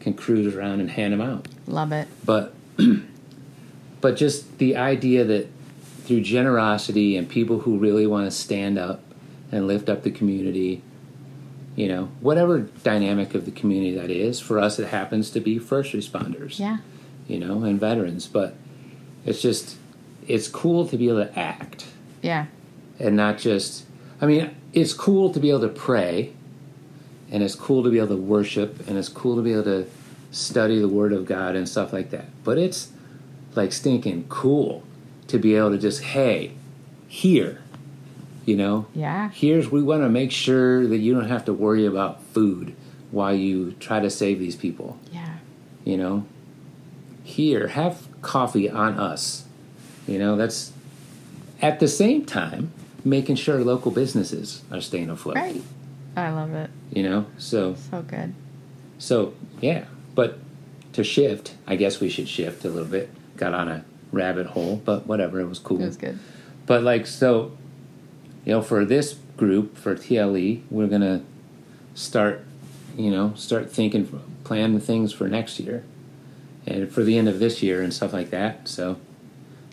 can 0.00 0.14
cruise 0.14 0.54
around 0.54 0.80
and 0.80 0.90
hand 0.90 1.12
them 1.12 1.20
out. 1.20 1.48
Love 1.66 1.92
it. 1.92 2.08
But 2.24 2.54
but 4.00 4.16
just 4.16 4.58
the 4.58 4.76
idea 4.76 5.24
that 5.24 5.48
through 6.04 6.20
generosity 6.20 7.16
and 7.16 7.28
people 7.28 7.60
who 7.60 7.78
really 7.78 8.06
want 8.06 8.26
to 8.26 8.30
stand 8.30 8.78
up 8.78 9.02
and 9.50 9.66
lift 9.66 9.88
up 9.88 10.04
the 10.04 10.10
community, 10.10 10.82
you 11.76 11.86
know, 11.88 12.08
whatever 12.20 12.60
dynamic 12.82 13.34
of 13.34 13.44
the 13.44 13.50
community 13.52 13.94
that 13.96 14.10
is, 14.10 14.40
for 14.40 14.58
us 14.58 14.78
it 14.78 14.88
happens 14.88 15.30
to 15.30 15.40
be 15.40 15.58
first 15.58 15.92
responders, 15.92 16.58
Yeah. 16.58 16.78
you 17.28 17.38
know, 17.38 17.62
and 17.62 17.78
veterans. 17.78 18.26
But 18.26 18.56
it's 19.24 19.40
just 19.42 19.76
it's 20.26 20.48
cool 20.48 20.88
to 20.88 20.96
be 20.96 21.08
able 21.08 21.24
to 21.24 21.38
act 21.38 21.86
Yeah. 22.22 22.46
and 22.98 23.14
not 23.16 23.38
just 23.38 23.84
I 24.20 24.26
mean, 24.26 24.50
it's 24.72 24.94
cool 24.94 25.30
to 25.32 25.38
be 25.38 25.50
able 25.50 25.60
to 25.60 25.68
pray 25.68 26.32
and 27.30 27.42
it's 27.42 27.54
cool 27.54 27.82
to 27.84 27.90
be 27.90 27.98
able 27.98 28.08
to 28.08 28.16
worship 28.16 28.88
and 28.88 28.96
it's 28.96 29.08
cool 29.10 29.36
to 29.36 29.42
be 29.42 29.52
able 29.52 29.64
to 29.64 29.86
study 30.30 30.78
the 30.80 30.88
word 30.88 31.12
of 31.12 31.26
God 31.26 31.54
and 31.56 31.68
stuff 31.68 31.92
like 31.92 32.10
that. 32.10 32.26
But 32.44 32.56
it's 32.58 32.88
like 33.54 33.72
stinking 33.72 34.26
cool 34.28 34.82
to 35.28 35.38
be 35.38 35.54
able 35.56 35.70
to 35.72 35.78
just 35.78 36.02
hey, 36.02 36.52
here, 37.08 37.60
you 38.46 38.56
know, 38.56 38.86
Yeah. 38.94 39.28
here's 39.34 39.70
we 39.70 39.82
want 39.82 40.02
to 40.02 40.08
make 40.08 40.30
sure 40.32 40.86
that 40.86 40.98
you 40.98 41.12
don't 41.12 41.28
have 41.28 41.44
to 41.44 41.52
worry 41.52 41.84
about 41.84 42.22
food 42.32 42.74
while 43.10 43.34
you 43.34 43.72
try 43.80 44.00
to 44.00 44.08
save 44.08 44.38
these 44.38 44.56
people, 44.56 44.96
Yeah. 45.12 45.34
you 45.84 45.98
know. 45.98 46.24
Here, 47.24 47.68
have 47.68 48.06
coffee 48.22 48.70
on 48.70 48.94
us. 48.94 49.44
You 50.06 50.18
know, 50.18 50.36
that's 50.36 50.72
at 51.60 51.80
the 51.80 51.88
same 51.88 52.24
time 52.24 52.70
making 53.04 53.36
sure 53.36 53.62
local 53.64 53.90
businesses 53.90 54.62
are 54.70 54.80
staying 54.80 55.10
afloat. 55.10 55.36
Right. 55.36 55.62
I 56.16 56.30
love 56.30 56.54
it. 56.54 56.70
You 56.92 57.02
know, 57.02 57.26
so 57.36 57.74
So 57.90 58.02
good. 58.02 58.32
so 58.98 59.34
yeah, 59.60 59.84
but 60.14 60.38
to 60.92 61.02
shift, 61.04 61.54
I 61.66 61.74
guess 61.76 62.00
we 62.00 62.08
should 62.08 62.28
shift 62.28 62.64
a 62.64 62.68
little 62.68 62.88
bit. 62.88 63.10
Got 63.36 63.52
on 63.54 63.68
a 63.68 63.84
rabbit 64.12 64.46
hole, 64.46 64.80
but 64.84 65.06
whatever, 65.06 65.40
it 65.40 65.46
was 65.48 65.58
cool. 65.58 65.82
It 65.82 65.86
was 65.86 65.96
good. 65.96 66.18
But 66.64 66.82
like 66.84 67.06
so, 67.06 67.52
you 68.46 68.52
know, 68.52 68.62
for 68.62 68.84
this 68.86 69.16
group 69.36 69.76
for 69.76 69.94
TLE, 69.94 70.62
we're 70.70 70.86
gonna 70.86 71.22
start, 71.94 72.42
you 72.96 73.10
know, 73.10 73.32
start 73.34 73.70
thinking, 73.70 74.08
planning 74.44 74.80
things 74.80 75.12
for 75.12 75.28
next 75.28 75.60
year, 75.60 75.84
and 76.66 76.90
for 76.90 77.02
the 77.04 77.18
end 77.18 77.28
of 77.28 77.38
this 77.38 77.62
year 77.62 77.82
and 77.82 77.92
stuff 77.92 78.14
like 78.14 78.30
that. 78.30 78.66
So, 78.68 78.96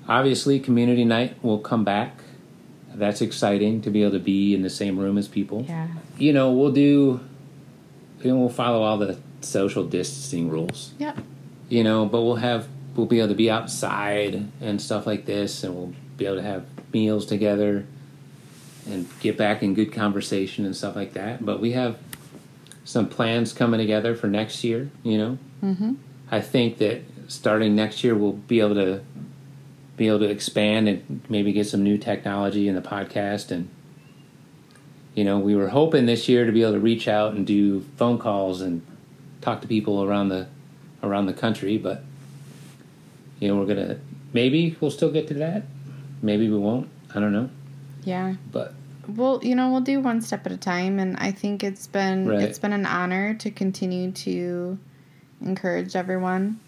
obviously, 0.09 0.59
community 0.59 1.05
night 1.05 1.41
will 1.41 1.59
come 1.59 1.85
back. 1.85 2.17
That's 2.93 3.21
exciting 3.21 3.81
to 3.83 3.89
be 3.89 4.01
able 4.01 4.11
to 4.13 4.19
be 4.19 4.53
in 4.53 4.63
the 4.63 4.69
same 4.69 4.99
room 4.99 5.17
as 5.17 5.27
people. 5.27 5.65
Yeah. 5.67 5.87
You 6.17 6.33
know, 6.33 6.51
we'll 6.51 6.71
do. 6.71 7.21
You 8.21 8.31
know, 8.31 8.37
we'll 8.37 8.49
follow 8.49 8.83
all 8.83 8.97
the 8.97 9.17
social 9.41 9.83
distancing 9.83 10.49
rules 10.49 10.93
Yep. 10.99 11.17
you 11.67 11.83
know 11.83 12.05
but 12.05 12.21
we'll 12.21 12.37
have 12.37 12.65
we'll 12.95 13.05
be 13.05 13.19
able 13.19 13.27
to 13.27 13.35
be 13.35 13.51
outside 13.51 14.47
and 14.61 14.81
stuff 14.81 15.05
like 15.05 15.25
this 15.25 15.65
and 15.65 15.75
we'll 15.75 15.93
be 16.15 16.25
able 16.25 16.37
to 16.37 16.41
have 16.41 16.65
meals 16.93 17.25
together 17.25 17.85
and 18.85 19.07
get 19.19 19.37
back 19.37 19.63
in 19.63 19.73
good 19.73 19.93
conversation 19.93 20.65
and 20.65 20.75
stuff 20.75 20.95
like 20.95 21.13
that. 21.13 21.45
But 21.45 21.61
we 21.61 21.71
have 21.71 21.97
some 22.83 23.07
plans 23.07 23.53
coming 23.53 23.79
together 23.79 24.15
for 24.15 24.27
next 24.27 24.63
year 24.63 24.89
you 25.03 25.17
know? 25.17 25.37
Mm-hmm. 25.63 25.93
i 26.31 26.41
think 26.41 26.77
that 26.79 27.01
starting 27.27 27.75
next 27.75 28.03
year 28.03 28.15
we'll 28.15 28.33
be 28.33 28.59
able 28.59 28.75
to 28.75 29.01
be 29.95 30.07
able 30.07 30.19
to 30.19 30.29
expand 30.29 30.89
and 30.89 31.21
maybe 31.29 31.53
get 31.53 31.67
some 31.67 31.83
new 31.83 31.97
technology 31.97 32.67
in 32.67 32.75
the 32.75 32.81
podcast 32.81 33.51
and 33.51 33.69
you 35.15 35.23
know 35.23 35.39
we 35.39 35.55
were 35.55 35.69
hoping 35.69 36.05
this 36.05 36.27
year 36.27 36.45
to 36.45 36.51
be 36.51 36.63
able 36.63 36.73
to 36.73 36.79
reach 36.79 37.07
out 37.07 37.33
and 37.33 37.47
do 37.47 37.81
phone 37.97 38.17
calls 38.17 38.61
and 38.61 38.85
talk 39.41 39.61
to 39.61 39.67
people 39.67 40.03
around 40.03 40.29
the 40.29 40.47
around 41.01 41.27
the 41.27 41.33
country 41.33 41.77
but 41.77 42.03
you 43.39 43.47
know 43.47 43.55
we're 43.55 43.65
gonna 43.65 43.97
maybe 44.33 44.75
we'll 44.79 44.91
still 44.91 45.11
get 45.11 45.27
to 45.27 45.33
that. 45.35 45.63
Maybe 46.21 46.49
we 46.49 46.57
won't. 46.57 46.89
I 47.13 47.19
don't 47.19 47.33
know 47.33 47.49
Yeah. 48.05 48.35
but 48.51 48.73
Well, 49.07 49.39
you 49.43 49.55
know, 49.55 49.71
we'll 49.71 49.81
do 49.81 49.99
one 49.99 50.21
step 50.21 50.45
at 50.45 50.51
a 50.51 50.57
time, 50.57 50.99
and 50.99 51.17
I 51.17 51.31
think 51.31 51.63
it's 51.63 51.87
been 51.87 52.27
Right. 52.27 52.41
it's 52.41 52.59
been 52.59 52.73
an 52.73 52.85
honor 52.85 53.33
to 53.35 53.51
continue 53.51 54.11
to 54.11 54.77
encourage 55.41 55.95
everyone 55.95 56.59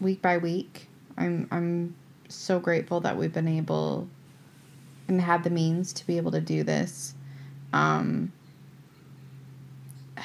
week 0.00 0.22
by 0.22 0.38
week. 0.38 0.88
I'm 1.18 1.46
I'm 1.50 1.94
so 2.28 2.58
grateful 2.60 3.00
that 3.00 3.16
we've 3.18 3.32
been 3.32 3.48
able 3.48 4.08
and 5.08 5.20
had 5.20 5.42
the 5.44 5.50
means 5.50 5.92
to 5.94 6.06
be 6.06 6.16
able 6.16 6.30
to 6.32 6.40
do 6.40 6.62
this. 6.62 7.14
Um, 7.72 8.32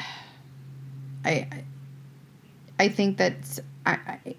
I 1.25 1.31
I- 1.51 1.63
I 2.77 2.89
think 2.89 3.17
that 3.17 3.59
I, 3.85 3.93
I 4.25 4.35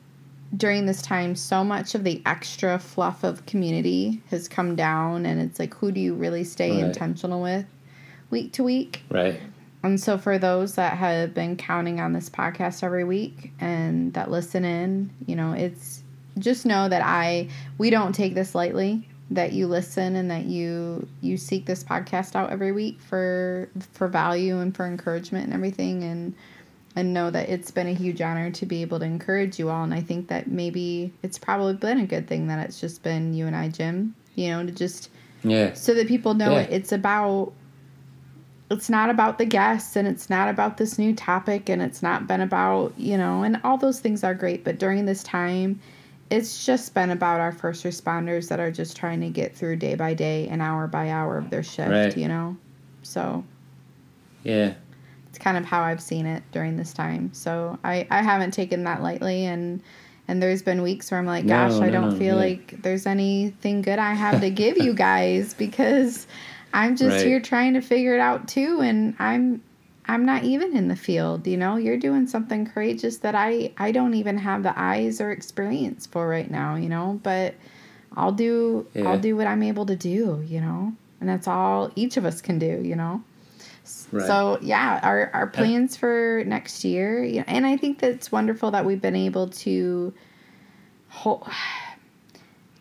during 0.56 0.86
this 0.86 1.02
time, 1.02 1.34
so 1.34 1.62
much 1.64 1.94
of 1.94 2.04
the 2.04 2.22
extra 2.26 2.78
fluff 2.78 3.24
of 3.24 3.44
community 3.46 4.22
has 4.30 4.48
come 4.48 4.74
down, 4.76 5.26
and 5.26 5.40
it's 5.40 5.58
like, 5.58 5.74
who 5.74 5.90
do 5.92 6.00
you 6.00 6.14
really 6.14 6.44
stay 6.44 6.70
Right. 6.70 6.84
intentional 6.84 7.42
with 7.42 7.66
week 8.30 8.52
to 8.54 8.64
week? 8.64 9.02
right 9.10 9.40
And 9.82 10.00
so, 10.00 10.18
for 10.18 10.38
those 10.38 10.74
that 10.76 10.96
have 10.96 11.34
been 11.34 11.56
counting 11.56 12.00
on 12.00 12.12
this 12.12 12.28
podcast 12.30 12.82
every 12.82 13.04
week 13.04 13.52
and 13.60 14.12
that 14.14 14.30
listen 14.30 14.64
in, 14.64 15.10
you 15.26 15.36
know, 15.36 15.52
it's 15.52 16.02
just 16.38 16.66
know 16.66 16.88
that 16.88 17.02
I 17.04 17.48
we 17.78 17.90
don't 17.90 18.12
take 18.14 18.34
this 18.34 18.54
lightly. 18.54 19.08
That 19.30 19.52
you 19.52 19.66
listen 19.66 20.14
and 20.16 20.30
that 20.30 20.44
you 20.44 21.06
you 21.20 21.36
seek 21.36 21.66
this 21.66 21.82
podcast 21.82 22.36
out 22.36 22.50
every 22.50 22.70
week 22.72 23.00
for 23.00 23.68
for 23.92 24.06
value 24.08 24.58
and 24.60 24.74
for 24.74 24.86
encouragement 24.86 25.44
and 25.46 25.52
everything, 25.54 26.02
and 26.04 26.34
and 26.96 27.12
know 27.14 27.30
that 27.30 27.48
it's 27.48 27.70
been 27.70 27.87
a 27.87 27.92
huge 27.94 28.20
honor 28.22 28.50
to 28.50 28.66
be 28.66 28.80
able 28.82 28.98
to 28.98 29.04
encourage 29.04 29.59
you 29.59 29.68
all. 29.70 29.85
And 29.85 29.92
I 29.94 30.00
think 30.00 30.28
that 30.28 30.48
maybe 30.48 31.12
it's 31.22 31.38
probably 31.38 31.74
been 31.74 32.00
a 32.00 32.06
good 32.06 32.26
thing 32.26 32.46
that 32.48 32.64
it's 32.66 32.80
just 32.80 33.02
been 33.02 33.35
you 33.35 33.46
and 33.46 33.54
I, 33.54 33.68
Jim. 33.68 34.14
You 34.35 34.50
know, 34.50 34.66
to 34.66 34.72
just 34.72 35.11
yeah 35.44 35.72
so 35.74 35.94
that 35.94 36.09
people 36.09 36.35
know 36.35 36.52
Yeah. 36.52 36.61
it. 36.62 36.72
It's 36.72 36.92
about 36.92 37.52
it's 38.70 38.90
not 38.90 39.11
about 39.11 39.38
the 39.38 39.44
guests 39.44 39.94
and 39.94 40.09
it's 40.09 40.28
not 40.28 40.48
about 40.48 40.76
this 40.76 40.98
new 40.98 41.14
topic 41.14 41.68
and 41.68 41.80
it's 41.80 42.02
not 42.02 42.26
been 42.26 42.40
about, 42.40 42.92
you 42.98 43.16
know, 43.16 43.44
and 43.44 43.61
all 43.62 43.76
those 43.76 44.00
things 44.00 44.24
are 44.24 44.35
great, 44.35 44.64
but 44.64 44.78
during 44.78 45.04
this 45.06 45.22
time 45.22 45.78
it's 46.30 46.66
just 46.66 46.92
been 46.92 47.11
about 47.11 47.38
our 47.40 47.52
first 47.52 47.85
responders 47.85 48.48
that 48.48 48.59
are 48.59 48.72
just 48.72 48.96
trying 48.96 49.20
to 49.20 49.28
get 49.28 49.54
through 49.54 49.76
day 49.76 49.94
by 49.94 50.12
day 50.14 50.48
and 50.48 50.61
hour 50.61 50.88
by 50.88 51.11
hour 51.11 51.38
of 51.38 51.50
their 51.50 51.62
shift, 51.62 51.90
Right. 51.90 52.16
you 52.16 52.26
know. 52.26 52.56
So 53.02 53.44
yeah 54.42 54.74
it's 55.37 55.44
kind 55.44 55.59
of 55.59 55.66
how 55.66 55.83
I've 55.83 56.01
seen 56.01 56.25
it 56.25 56.42
during 56.51 56.79
this 56.79 56.94
time. 56.94 57.31
So 57.35 57.79
I, 57.85 58.07
I 58.11 58.22
haven't 58.22 58.53
taken 58.53 58.85
that 58.85 59.03
lightly 59.03 59.44
and 59.44 59.83
and 60.29 60.42
there's 60.42 60.62
been 60.62 60.83
weeks 60.83 61.11
where 61.11 61.20
I'm 61.20 61.27
like, 61.27 61.44
No, 61.44 61.68
gosh, 61.68 61.81
I 61.81 61.90
don't 61.90 62.12
no, 62.12 62.16
feel 62.18 62.35
yeah. 62.37 62.42
like 62.42 62.83
there's 62.83 63.07
anything 63.07 63.83
good 63.83 63.99
I 63.99 64.14
have 64.14 64.40
to 64.40 64.51
give 64.51 64.79
you 64.79 64.92
guys 64.94 65.53
because 65.59 66.27
I'm 66.72 66.96
just 66.96 67.16
Right. 67.18 67.27
here 67.27 67.40
trying 67.40 67.75
to 67.75 67.81
figure 67.83 68.14
it 68.14 68.20
out 68.20 68.49
too 68.49 68.81
and 68.81 69.14
I'm 69.18 69.62
I'm 70.09 70.25
not 70.25 70.44
even 70.44 70.75
in 70.77 70.87
the 70.88 70.96
field, 70.96 71.46
you 71.49 71.57
know. 71.59 71.77
You're 71.77 71.96
doing 71.99 72.27
something 72.29 72.64
courageous 72.66 73.18
that 73.18 73.35
I 73.35 73.72
I 73.77 73.92
don't 73.92 74.14
even 74.14 74.38
have 74.38 74.62
the 74.62 74.72
eyes 74.79 75.20
or 75.20 75.33
experience 75.33 76.07
for 76.07 76.27
right 76.27 76.51
now, 76.51 76.77
you 76.77 76.88
know, 76.88 77.20
but 77.22 77.55
I'll 78.16 78.33
do 78.33 78.87
Yeah. 78.94 79.11
I'll 79.11 79.18
do 79.20 79.37
what 79.37 79.46
I'm 79.46 79.62
able 79.62 79.85
to 79.85 79.96
do, 79.96 80.42
you 80.46 80.62
know. 80.62 80.94
And 81.20 81.29
that's 81.29 81.46
all 81.46 81.90
each 81.94 82.16
of 82.16 82.25
us 82.25 82.40
can 82.40 82.59
do, 82.59 82.81
you 82.83 82.96
know. 82.96 83.22
Right. 84.12 84.27
So 84.27 84.59
yeah, 84.62 85.01
our 85.03 85.31
our 85.33 85.46
plans 85.46 85.96
for 85.96 86.42
next 86.46 86.85
year, 86.85 87.22
yeah, 87.25 87.44
and 87.46 87.66
I 87.66 87.77
think 87.77 87.99
that's 87.99 88.31
wonderful 88.33 88.70
that 88.72 88.85
we've 88.85 89.01
been 89.03 89.16
able 89.16 89.49
to, 89.49 90.12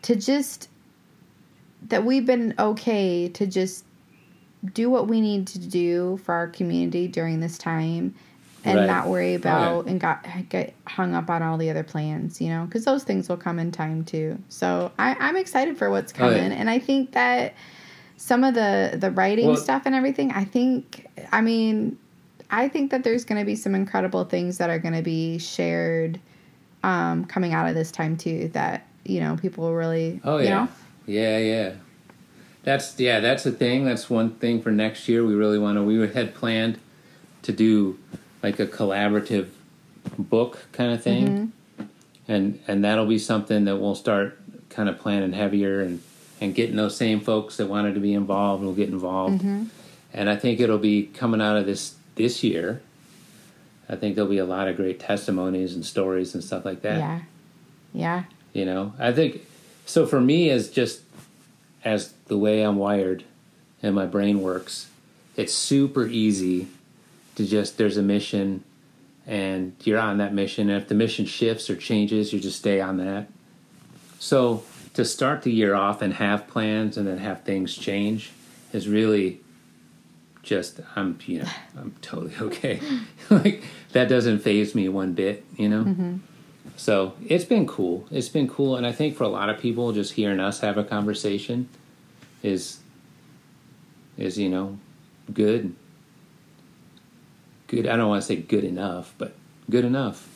to 0.04 0.16
just 0.16 0.70
that 1.88 2.04
we've 2.04 2.26
been 2.26 2.54
okay 2.58 3.30
to 3.30 3.46
just 3.46 3.86
do 4.74 4.90
what 4.90 5.08
we 5.08 5.22
need 5.22 5.46
to 5.48 5.60
do 5.60 6.18
for 6.24 6.34
our 6.34 6.48
community 6.48 7.08
during 7.08 7.40
this 7.40 7.58
time, 7.58 8.16
and 8.64 8.80
Right. 8.80 8.88
not 8.88 9.08
worry 9.08 9.36
about 9.36 9.86
yeah. 9.86 9.92
and 9.92 10.00
got 10.02 10.26
get 10.50 10.74
hung 10.88 11.14
up 11.14 11.30
on 11.30 11.44
all 11.44 11.58
the 11.58 11.70
other 11.70 11.84
plans, 11.84 12.42
you 12.42 12.50
know, 12.50 12.66
because 12.66 12.86
those 12.86 13.04
things 13.04 13.30
will 13.30 13.38
come 13.38 13.60
in 13.60 13.72
time 13.72 14.04
too. 14.04 14.38
So 14.50 14.92
I, 14.98 15.16
I'm 15.20 15.36
excited 15.38 15.78
for 15.78 15.90
what's 15.90 16.14
Oh, 16.20 16.30
yeah. 16.30 16.38
coming, 16.40 16.52
and 16.58 16.70
I 16.70 16.80
think 16.80 17.12
that 17.12 17.54
some 18.18 18.44
of 18.44 18.54
the 18.54 18.96
the 18.98 19.12
writing 19.12 19.48
Well- 19.48 19.58
stuff 19.58 19.84
and 19.86 19.94
everything, 19.96 20.32
I 20.32 20.46
think, 20.46 21.08
I 21.32 21.42
mean, 21.42 21.98
I 22.50 22.68
think 22.68 22.92
that 22.92 23.04
there's 23.04 23.26
going 23.26 23.40
to 23.42 23.46
be 23.46 23.56
some 23.56 23.74
incredible 23.76 24.24
things 24.26 24.58
that 24.60 24.70
are 24.70 24.80
going 24.80 24.94
to 24.94 25.02
be 25.02 25.38
shared 25.40 26.20
um, 26.84 27.26
coming 27.26 27.54
out 27.54 27.68
of 27.68 27.76
this 27.76 27.92
time 27.92 28.16
too. 28.18 28.50
That 28.54 28.86
you 29.04 29.20
know 29.20 29.36
people 29.36 29.74
really, 29.74 30.20
Oh 30.24 30.38
you 30.38 30.46
yeah, 30.46 30.50
know, 30.56 30.68
yeah, 31.08 31.38
yeah. 31.40 31.72
That's 32.64 33.00
yeah, 33.00 33.20
that's 33.20 33.44
the 33.44 33.52
thing. 33.52 33.86
That's 33.86 34.10
one 34.10 34.32
thing 34.36 34.62
for 34.62 34.72
next 34.72 35.08
year. 35.10 35.24
We 35.26 35.34
really 35.36 35.60
want 35.60 35.78
to. 35.78 35.84
We 35.84 36.08
had 36.08 36.34
planned 36.36 36.80
to 37.44 37.52
do 37.52 37.98
like 38.44 38.60
a 38.60 38.66
collaborative 38.68 39.50
book 40.18 40.66
kind 40.72 40.92
of 40.94 41.02
thing, 41.04 41.28
Mm-hmm. 41.80 41.84
and 42.32 42.60
and 42.68 42.84
that'll 42.84 43.06
be 43.08 43.20
something 43.20 43.66
that 43.66 43.78
we'll 43.78 43.96
start 43.96 44.40
kind 44.70 44.88
of 44.90 45.00
planning 45.00 45.34
heavier 45.34 45.82
and 45.82 46.02
and 46.42 46.54
getting 46.54 46.76
those 46.76 46.98
same 46.98 47.22
folks 47.22 47.58
that 47.58 47.68
wanted 47.68 47.96
to 47.96 48.00
be 48.00 48.14
involved 48.14 48.64
will 48.64 48.74
get 48.74 48.90
involved. 48.90 49.40
Mm-hmm. 49.40 49.66
And 50.14 50.30
I 50.30 50.36
think 50.36 50.60
it'll 50.60 50.78
be 50.78 51.08
coming 51.08 51.42
out 51.42 51.58
of 51.58 51.66
this 51.66 51.96
this 52.16 52.44
year. 52.44 52.82
I 53.88 53.96
think 53.96 54.16
there'll 54.16 54.30
be 54.30 54.38
a 54.38 54.46
lot 54.46 54.68
of 54.68 54.76
great 54.76 55.00
testimonies 55.00 55.76
and 55.76 55.86
stories 55.86 56.34
and 56.34 56.44
stuff 56.44 56.66
like 56.66 56.82
that 56.82 56.98
yeah, 56.98 57.20
yeah, 57.94 58.24
you 58.54 58.66
know 58.66 58.94
i 59.00 59.12
think 59.12 59.46
so 59.86 60.06
for 60.06 60.20
me 60.20 60.50
as 60.50 60.70
just 60.70 61.02
as 61.84 62.14
the 62.28 62.38
way 62.38 62.62
i'm 62.64 62.78
wired 62.78 63.24
and 63.84 63.94
my 63.94 64.06
brain 64.06 64.42
works 64.42 64.90
it's 65.36 65.54
super 65.54 66.08
easy 66.08 66.68
to 67.36 67.46
just 67.46 67.78
there's 67.78 67.98
a 67.98 68.02
mission 68.02 68.64
and 69.28 69.76
you're 69.84 70.00
on 70.00 70.18
that 70.18 70.34
mission 70.34 70.70
and 70.70 70.82
if 70.82 70.88
the 70.88 70.96
mission 70.96 71.26
shifts 71.26 71.70
or 71.70 71.76
changes 71.76 72.34
you 72.34 72.40
just 72.40 72.58
stay 72.58 72.82
on 72.82 72.98
that 72.98 73.28
so 74.20 74.64
to 74.96 75.06
start 75.06 75.44
the 75.44 75.52
year 75.52 75.76
off 75.76 76.02
and 76.02 76.16
have 76.16 76.48
plans 76.48 76.98
and 76.98 77.08
then 77.08 77.20
have 77.20 77.44
things 77.44 77.76
change 77.76 78.32
is 78.74 78.88
really 78.88 79.42
just 80.42 80.80
i'm 80.96 81.18
you 81.26 81.40
know 81.40 81.50
i'm 81.78 81.94
totally 82.02 82.34
okay 82.42 82.80
like 83.30 83.64
that 83.92 84.08
doesn't 84.10 84.40
phase 84.40 84.76
me 84.76 84.90
one 84.90 85.14
bit 85.14 85.44
you 85.56 85.70
know 85.70 85.84
mm-hmm. 85.84 86.18
so 86.76 87.14
it's 87.26 87.46
been 87.46 87.66
cool. 87.66 88.06
It's 88.12 88.28
been 88.28 88.48
cool, 88.48 88.76
and 88.76 88.86
I 88.86 88.92
think 88.92 89.16
for 89.16 89.24
a 89.24 89.30
lot 89.30 89.50
of 89.50 89.60
people, 89.60 89.94
just 89.94 90.14
hearing 90.14 90.40
us 90.40 90.60
have 90.60 90.78
a 90.78 90.84
conversation 90.84 91.70
is 92.44 92.80
is 94.18 94.38
you 94.38 94.50
know 94.50 94.78
good. 95.34 95.74
Good. 97.68 97.88
I 97.88 97.96
don't 97.96 98.10
want 98.10 98.22
to 98.22 98.28
say 98.28 98.36
good 98.36 98.64
enough, 98.64 99.14
but 99.18 99.34
good 99.70 99.86
enough. 99.86 100.28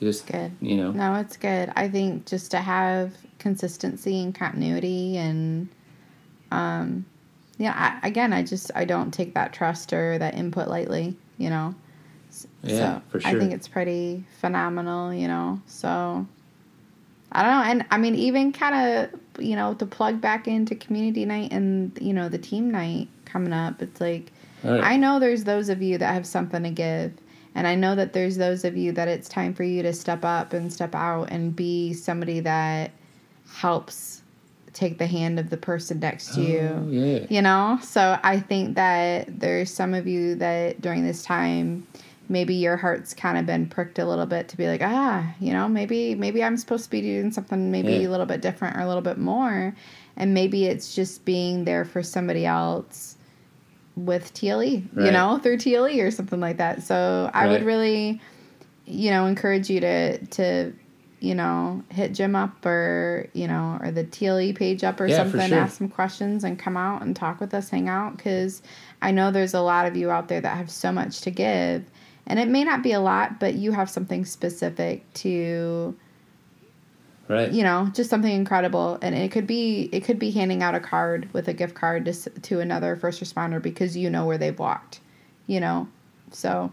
Just 0.00 0.26
good. 0.26 0.52
you 0.60 0.76
know. 0.76 0.90
No, 0.90 1.14
it's 1.14 1.36
good. 1.36 1.72
I 1.74 1.88
think 1.88 2.26
just 2.26 2.50
to 2.50 2.58
have 2.58 3.14
consistency 3.38 4.22
and 4.22 4.34
continuity 4.34 5.16
and 5.16 5.68
um 6.50 7.04
yeah, 7.58 7.98
I, 8.02 8.06
again, 8.06 8.34
I 8.34 8.42
just 8.42 8.70
I 8.74 8.84
don't 8.84 9.12
take 9.12 9.32
that 9.34 9.52
trust 9.54 9.92
or 9.94 10.18
that 10.18 10.34
input 10.34 10.68
lightly, 10.68 11.16
you 11.38 11.48
know. 11.48 11.74
S- 12.28 12.46
Yeah, 12.62 12.96
so 12.96 13.02
for 13.08 13.26
I 13.26 13.32
think 13.38 13.52
it's 13.54 13.66
pretty 13.66 14.24
phenomenal, 14.40 15.14
you 15.14 15.26
know. 15.26 15.60
So 15.66 16.26
I 17.32 17.42
don't 17.42 17.50
know, 17.52 17.70
and 17.70 17.86
I 17.90 17.96
mean 17.98 18.14
even 18.14 18.52
kind 18.52 18.74
of 19.14 19.20
you 19.42 19.56
know 19.56 19.74
to 19.74 19.86
plug 19.86 20.20
back 20.20 20.46
into 20.46 20.74
community 20.74 21.24
night 21.24 21.52
and 21.52 21.96
you 22.00 22.12
know 22.12 22.28
the 22.28 22.38
team 22.38 22.70
night 22.70 23.08
coming 23.24 23.52
up. 23.54 23.80
It's 23.80 24.00
like 24.00 24.32
right. 24.62 24.82
I 24.84 24.96
know 24.96 25.18
there's 25.18 25.44
those 25.44 25.68
of 25.70 25.80
you 25.82 25.96
that 25.98 26.12
have 26.12 26.26
something 26.26 26.62
to 26.62 26.70
give. 26.70 27.12
And 27.54 27.66
I 27.66 27.74
know 27.74 27.94
that 27.94 28.12
there's 28.12 28.36
those 28.36 28.66
of 28.66 28.76
you 28.76 28.92
that 28.92 29.08
it's 29.08 29.30
time 29.30 29.54
for 29.54 29.62
you 29.64 29.82
to 29.82 29.94
step 29.94 30.26
up 30.26 30.52
and 30.52 30.70
step 30.70 30.94
out 30.94 31.30
and 31.30 31.56
be 31.56 31.94
somebody 31.94 32.40
that 32.40 32.90
helps 33.54 34.22
take 34.72 34.98
the 34.98 35.06
hand 35.06 35.38
of 35.38 35.48
the 35.48 35.56
person 35.56 36.00
next 36.00 36.34
to 36.34 36.42
you. 36.42 36.58
Oh, 36.70 36.88
yeah. 36.90 37.26
You 37.30 37.40
know? 37.40 37.78
So 37.82 38.18
I 38.22 38.38
think 38.40 38.74
that 38.74 39.40
there's 39.40 39.72
some 39.72 39.94
of 39.94 40.06
you 40.06 40.34
that 40.36 40.80
during 40.82 41.04
this 41.06 41.22
time 41.22 41.86
maybe 42.28 42.54
your 42.54 42.76
heart's 42.76 43.14
kind 43.14 43.38
of 43.38 43.46
been 43.46 43.66
pricked 43.68 43.98
a 44.00 44.04
little 44.04 44.26
bit 44.26 44.48
to 44.48 44.56
be 44.56 44.66
like, 44.66 44.82
ah, 44.82 45.32
you 45.40 45.52
know, 45.52 45.68
maybe 45.68 46.14
maybe 46.14 46.42
I'm 46.42 46.56
supposed 46.56 46.84
to 46.84 46.90
be 46.90 47.00
doing 47.00 47.30
something 47.32 47.70
maybe 47.70 47.92
Yeah. 47.92 48.08
a 48.08 48.10
little 48.10 48.26
bit 48.26 48.40
different 48.42 48.76
or 48.76 48.80
a 48.80 48.86
little 48.86 49.00
bit 49.02 49.16
more. 49.16 49.74
And 50.16 50.34
maybe 50.34 50.66
it's 50.66 50.94
just 50.94 51.24
being 51.24 51.64
there 51.64 51.84
for 51.84 52.02
somebody 52.02 52.44
else 52.44 53.16
with 53.96 54.34
TLE, 54.34 54.82
you 54.96 55.10
know, 55.10 55.38
through 55.42 55.56
TLE 55.58 56.00
or 56.02 56.10
something 56.10 56.40
like 56.40 56.56
that. 56.58 56.82
So 56.82 57.30
I 57.32 57.46
would 57.46 57.62
really, 57.62 58.20
you 58.84 59.10
know, 59.10 59.24
encourage 59.26 59.70
you 59.70 59.80
to 59.80 60.18
to 60.18 60.72
you 61.20 61.34
know 61.34 61.82
hit 61.90 62.12
Jim 62.12 62.36
up 62.36 62.64
or 62.66 63.28
you 63.32 63.48
know 63.48 63.78
or 63.82 63.90
the 63.90 64.04
TLE 64.04 64.52
page 64.54 64.84
up 64.84 65.00
or 65.00 65.06
Yeah, 65.06 65.16
something, 65.16 65.48
sure. 65.48 65.58
ask 65.58 65.78
some 65.78 65.88
questions 65.88 66.44
and 66.44 66.58
come 66.58 66.76
out 66.76 67.02
and 67.02 67.16
talk 67.16 67.40
with 67.40 67.54
us, 67.54 67.70
hang 67.70 67.88
out 67.88 68.16
because 68.16 68.62
I 69.02 69.10
know 69.10 69.30
there's 69.30 69.54
a 69.54 69.60
lot 69.60 69.86
of 69.86 69.96
you 69.96 70.10
out 70.10 70.28
there 70.28 70.40
that 70.40 70.56
have 70.56 70.70
so 70.70 70.92
much 70.92 71.20
to 71.22 71.30
give. 71.30 71.84
And 72.26 72.38
it 72.40 72.48
may 72.48 72.64
not 72.64 72.82
be 72.82 72.92
a 72.92 73.00
lot, 73.00 73.38
but 73.38 73.54
you 73.54 73.70
have 73.72 73.88
something 73.88 74.24
specific 74.24 75.10
to 75.14 75.96
Right. 77.28 77.50
you 77.50 77.64
know 77.64 77.90
just 77.92 78.08
something 78.08 78.30
incredible 78.32 78.98
and 79.02 79.12
it 79.12 79.32
could 79.32 79.48
be 79.48 79.88
it 79.92 80.04
could 80.04 80.18
be 80.20 80.30
handing 80.30 80.62
out 80.62 80.76
a 80.76 80.80
card 80.80 81.28
with 81.32 81.48
a 81.48 81.52
gift 81.52 81.74
card 81.74 82.04
to, 82.04 82.12
to 82.12 82.60
another 82.60 82.94
first 82.94 83.20
responder 83.20 83.60
because 83.60 83.96
you 83.96 84.08
know 84.08 84.24
where 84.26 84.38
they've 84.38 84.56
walked 84.60 85.00
you 85.48 85.58
know 85.58 85.88
so 86.30 86.70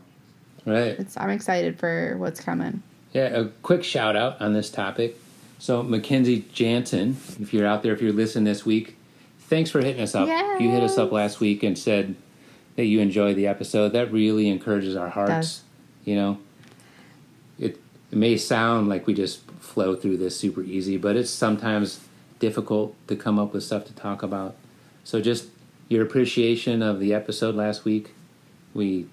Right. 0.64 0.96
it's 1.00 1.18
i'm 1.18 1.32
excited 1.32 1.80
for 1.80 2.18
what's 2.20 2.40
coming 2.40 2.84
Yeah, 3.14 3.26
a 3.26 3.46
quick 3.62 3.84
shout 3.84 4.16
out 4.16 4.42
on 4.42 4.54
this 4.54 4.70
topic. 4.70 5.18
So, 5.60 5.82
Mackenzie 5.84 6.46
Jansen, 6.52 7.16
if 7.40 7.54
you're 7.54 7.68
out 7.68 7.84
there, 7.84 7.94
if 7.94 8.02
you're 8.02 8.12
listening 8.12 8.44
this 8.44 8.66
week, 8.66 8.98
thanks 9.40 9.70
for 9.70 9.82
hitting 9.82 10.02
us 10.02 10.16
up. 10.16 10.28
You 10.60 10.70
hit 10.72 10.84
us 10.84 10.98
up 10.98 11.12
last 11.12 11.40
week 11.40 11.64
and 11.64 11.78
said 11.78 12.16
that 12.76 12.86
you 12.86 13.00
enjoyed 13.00 13.36
the 13.36 13.48
episode. 13.48 13.90
That 13.90 14.12
really 14.12 14.50
encourages 14.50 14.96
our 14.96 15.10
hearts. 15.10 15.62
You 16.04 16.16
know, 16.16 16.38
it, 17.60 17.80
it 18.12 18.18
may 18.18 18.36
sound 18.36 18.90
like 18.90 19.08
we 19.08 19.14
just 19.14 19.42
flow 19.62 19.96
through 19.96 20.18
this 20.18 20.38
super 20.38 20.62
easy, 20.62 20.98
but 20.98 21.16
it's 21.16 21.30
sometimes 21.30 22.02
difficult 22.40 22.96
to 23.08 23.16
come 23.16 23.40
up 23.40 23.54
with 23.54 23.64
stuff 23.64 23.86
to 23.86 23.94
talk 23.94 24.22
about. 24.24 24.56
So, 25.04 25.22
just 25.22 25.48
your 25.88 26.04
appreciation 26.04 26.82
of 26.82 27.00
the 27.00 27.14
episode 27.14 27.56
last 27.56 27.86
week, 27.86 28.14
we 28.74 29.08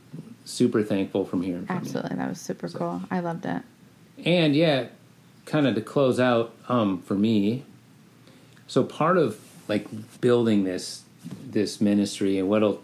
super 0.44 0.82
thankful 0.82 1.24
from 1.24 1.42
hearing 1.42 1.66
from 1.66 1.76
you. 1.76 1.80
absolutely 1.80 2.16
that 2.16 2.28
was 2.28 2.40
super 2.40 2.68
cool 2.68 3.00
i 3.10 3.20
loved 3.20 3.44
it 3.46 3.62
And 4.24 4.54
yeah, 4.54 4.87
kind 5.46 5.66
of 5.66 5.74
to 5.74 5.80
close 5.80 6.20
out 6.20 6.54
um, 6.68 7.02
for 7.02 7.14
me. 7.14 7.64
So 8.66 8.85
part 8.85 9.18
of 9.18 9.40
like 9.68 9.87
building 10.20 10.64
this 10.64 11.02
this 11.50 11.80
ministry 11.80 12.38
and 12.38 12.48
what'll 12.48 12.83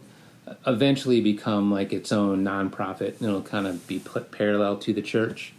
eventually 0.66 1.20
become 1.20 1.70
like 1.72 1.92
its 1.92 2.12
own 2.12 2.44
nonprofit, 2.44 3.18
and 3.18 3.22
it'll 3.29 3.42
kind 3.42 3.66
of 3.66 3.87
be 3.87 3.99
put 3.99 4.31
parallel 4.31 4.77
to 4.79 4.92
the 4.92 5.03
church. 5.03 5.53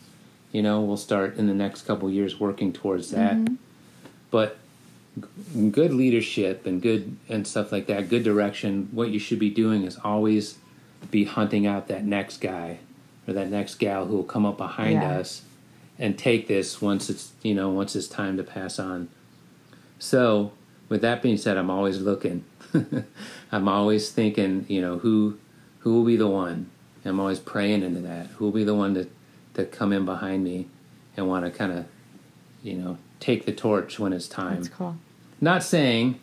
You 0.52 0.62
know, 0.62 0.82
we'll 0.82 0.98
start 0.98 1.38
in 1.38 1.48
the 1.48 1.54
next 1.54 1.82
couple 1.84 2.10
years 2.10 2.40
working 2.40 2.72
towards 2.72 3.12
that. 3.12 3.38
But 4.32 4.58
g- 5.20 5.70
good 5.70 5.94
leadership 5.94 6.66
and 6.66 6.82
good 6.82 7.18
and 7.28 7.46
stuff 7.46 7.72
like 7.72 7.88
that, 7.88 8.10
good 8.10 8.24
direction. 8.24 8.88
What 8.92 9.10
you 9.10 9.20
should 9.20 9.40
be 9.40 9.50
doing 9.50 9.84
is 9.84 9.98
always 10.04 10.58
be 11.12 11.26
hunting 11.26 11.68
out 11.68 11.88
that 11.90 12.06
next 12.06 12.38
guy 12.38 12.80
or 13.28 13.34
that 13.34 13.50
next 13.50 13.76
gal 13.76 14.06
who 14.06 14.16
will 14.16 14.24
come 14.24 14.46
up 14.46 14.58
behind 14.58 14.94
Yeah. 14.94 15.18
us 15.20 15.42
and 16.00 16.18
take 16.18 16.48
this 16.48 16.82
once 16.82 17.10
it's 17.10 17.32
you 17.42 17.54
know 17.56 17.70
once 17.70 17.96
it's 17.96 18.08
time 18.08 18.38
to 18.38 18.44
pass 18.44 18.80
on. 18.80 19.10
So, 20.00 20.52
with 20.90 21.02
that 21.02 21.22
being 21.22 21.38
said, 21.38 21.58
I'm 21.58 21.70
always 21.70 22.00
looking. 22.02 22.46
I'm 23.52 23.68
always 23.68 24.10
thinking, 24.12 24.66
you 24.68 24.82
know, 24.82 25.00
who 25.00 25.38
who 25.80 25.96
will 25.96 26.06
be 26.06 26.16
the 26.18 26.28
one. 26.28 26.70
I'm 27.06 27.20
always 27.20 27.40
praying 27.40 27.84
into 27.84 28.02
that. 28.02 28.28
Who 28.28 28.46
will 28.46 28.52
be 28.52 28.64
the 28.64 28.76
one 28.76 28.94
to 28.96 29.08
to 29.56 29.66
come 29.66 29.92
in 29.94 30.06
behind 30.06 30.44
me 30.44 30.68
and 31.16 31.28
want 31.28 31.46
to 31.46 31.52
kind 31.52 31.72
of, 31.72 31.86
you 32.62 32.74
know, 32.76 32.98
take 33.20 33.46
the 33.46 33.52
torch 33.54 33.98
when 33.98 34.14
it's 34.14 34.28
time. 34.28 34.58
that's 34.58 34.68
cool 34.70 34.98
Not 35.42 35.64
saying 35.64 36.20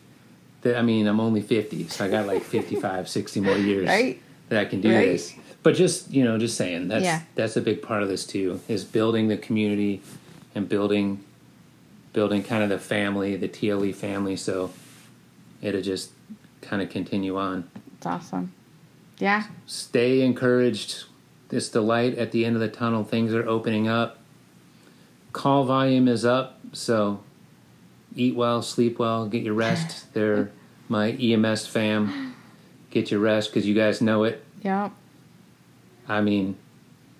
that 0.62 0.76
I 0.78 0.82
mean 0.82 1.06
I'm 1.08 1.18
only 1.18 1.40
50, 1.42 1.88
so 1.88 2.04
I 2.04 2.08
got 2.08 2.26
like 2.26 2.42
55, 2.42 3.08
60 3.08 3.40
more 3.40 3.56
years 3.56 3.88
Right. 3.88 4.22
that 4.50 4.60
I 4.60 4.66
can 4.66 4.80
do 4.80 4.94
Right. 4.94 5.08
this. 5.08 5.34
But 5.64 5.74
just 5.74 6.12
you 6.12 6.22
know, 6.22 6.38
just 6.38 6.56
saying 6.56 6.86
that's 6.88 7.04
Yeah. 7.04 7.22
that's 7.34 7.56
a 7.56 7.60
big 7.60 7.82
part 7.82 8.02
of 8.04 8.08
this 8.08 8.24
too 8.24 8.60
is 8.68 8.84
building 8.84 9.26
the 9.28 9.36
community 9.36 10.00
and 10.54 10.68
building 10.68 11.24
building 12.12 12.44
kind 12.44 12.62
of 12.62 12.68
the 12.68 12.78
family, 12.78 13.34
the 13.34 13.48
TLE 13.48 13.92
family. 13.92 14.36
So 14.36 14.70
it'll 15.60 15.82
just 15.82 16.10
kind 16.60 16.80
of 16.80 16.88
continue 16.90 17.36
on. 17.36 17.68
it's 17.96 18.06
awesome 18.06 18.52
yeah 19.18 19.44
Stay 19.66 20.20
encouraged. 20.22 21.04
It's 21.50 21.68
the 21.68 21.80
light 21.80 22.16
at 22.18 22.32
the 22.32 22.44
end 22.44 22.56
of 22.56 22.60
the 22.60 22.68
tunnel. 22.68 23.04
Things 23.04 23.32
are 23.34 23.46
opening 23.48 23.86
up. 23.88 24.18
Call 25.32 25.64
volume 25.64 26.08
is 26.08 26.24
up, 26.24 26.58
so 26.72 27.20
eat 28.16 28.34
well, 28.36 28.60
sleep 28.62 28.98
well, 28.98 29.26
get 29.28 29.42
your 29.42 29.54
rest. 29.54 30.06
They're 30.14 30.50
my 30.88 31.12
EMS 31.12 31.66
fam. 31.66 32.34
Get 32.90 33.10
your 33.10 33.20
rest 33.20 33.50
because 33.50 33.66
you 33.66 33.74
guys 33.74 34.00
know 34.00 34.24
it. 34.24 34.44
yep 34.62 34.92
I 36.08 36.20
mean, 36.20 36.56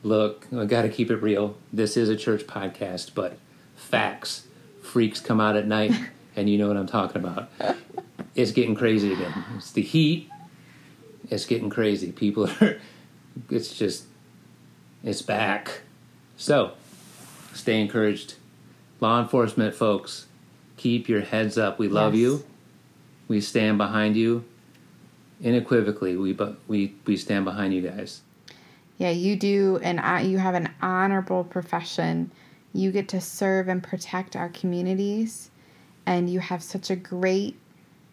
Look, 0.03 0.47
I 0.55 0.66
got 0.66 0.83
to 0.83 0.90
keep 0.90 1.11
it 1.11 1.16
real. 1.16 1.57
This 1.73 1.97
is 1.97 2.11
a 2.11 2.16
church 2.16 2.47
podcast, 2.47 3.14
but 3.14 3.38
facts, 3.75 4.47
freaks 4.83 5.18
come 5.18 5.40
out 5.40 5.57
at 5.57 5.66
night, 5.66 5.92
and 6.37 6.51
you 6.51 6.59
know 6.59 6.68
what 6.68 6.77
I'm 6.77 6.87
talking 6.87 7.25
about. 7.25 7.49
It's 8.35 8.53
getting 8.53 8.75
crazy 8.75 9.14
again. 9.14 9.33
It's 9.57 9.73
the 9.73 9.81
heat. 9.81 10.29
It's 11.31 11.47
getting 11.47 11.70
crazy. 11.70 12.12
People 12.12 12.49
are. 12.61 12.77
It's 13.51 13.75
just. 13.77 14.05
It's 15.03 15.23
back. 15.23 15.81
So, 16.37 16.73
stay 17.55 17.81
encouraged. 17.81 18.35
Law 19.01 19.20
enforcement 19.23 19.75
folks, 19.75 20.27
keep 20.77 21.09
your 21.09 21.23
heads 21.23 21.57
up. 21.57 21.79
We 21.79 21.88
love 21.88 22.14
Yes. 22.14 22.20
you. 22.20 22.44
We 23.27 23.40
stand 23.40 23.79
behind 23.79 24.16
you. 24.16 24.44
Unequivocally, 25.42 26.14
we 26.16 26.37
we 26.68 26.94
we 27.07 27.16
stand 27.16 27.47
behind 27.47 27.73
you 27.73 27.81
guys. 27.81 28.20
Yeah, 29.05 29.11
you 29.11 29.37
do, 29.37 29.79
and 29.83 30.01
you 30.27 30.38
have 30.38 30.55
an 30.55 30.71
honorable 30.81 31.45
profession. 31.45 32.31
You 32.73 32.90
get 32.90 33.07
to 33.09 33.21
serve 33.21 33.69
and 33.69 33.83
protect 33.83 34.35
our 34.35 34.49
communities, 34.49 35.51
and 36.07 36.31
you 36.31 36.40
have 36.40 36.62
such 36.62 36.88
a 36.88 36.97
great, 36.97 37.55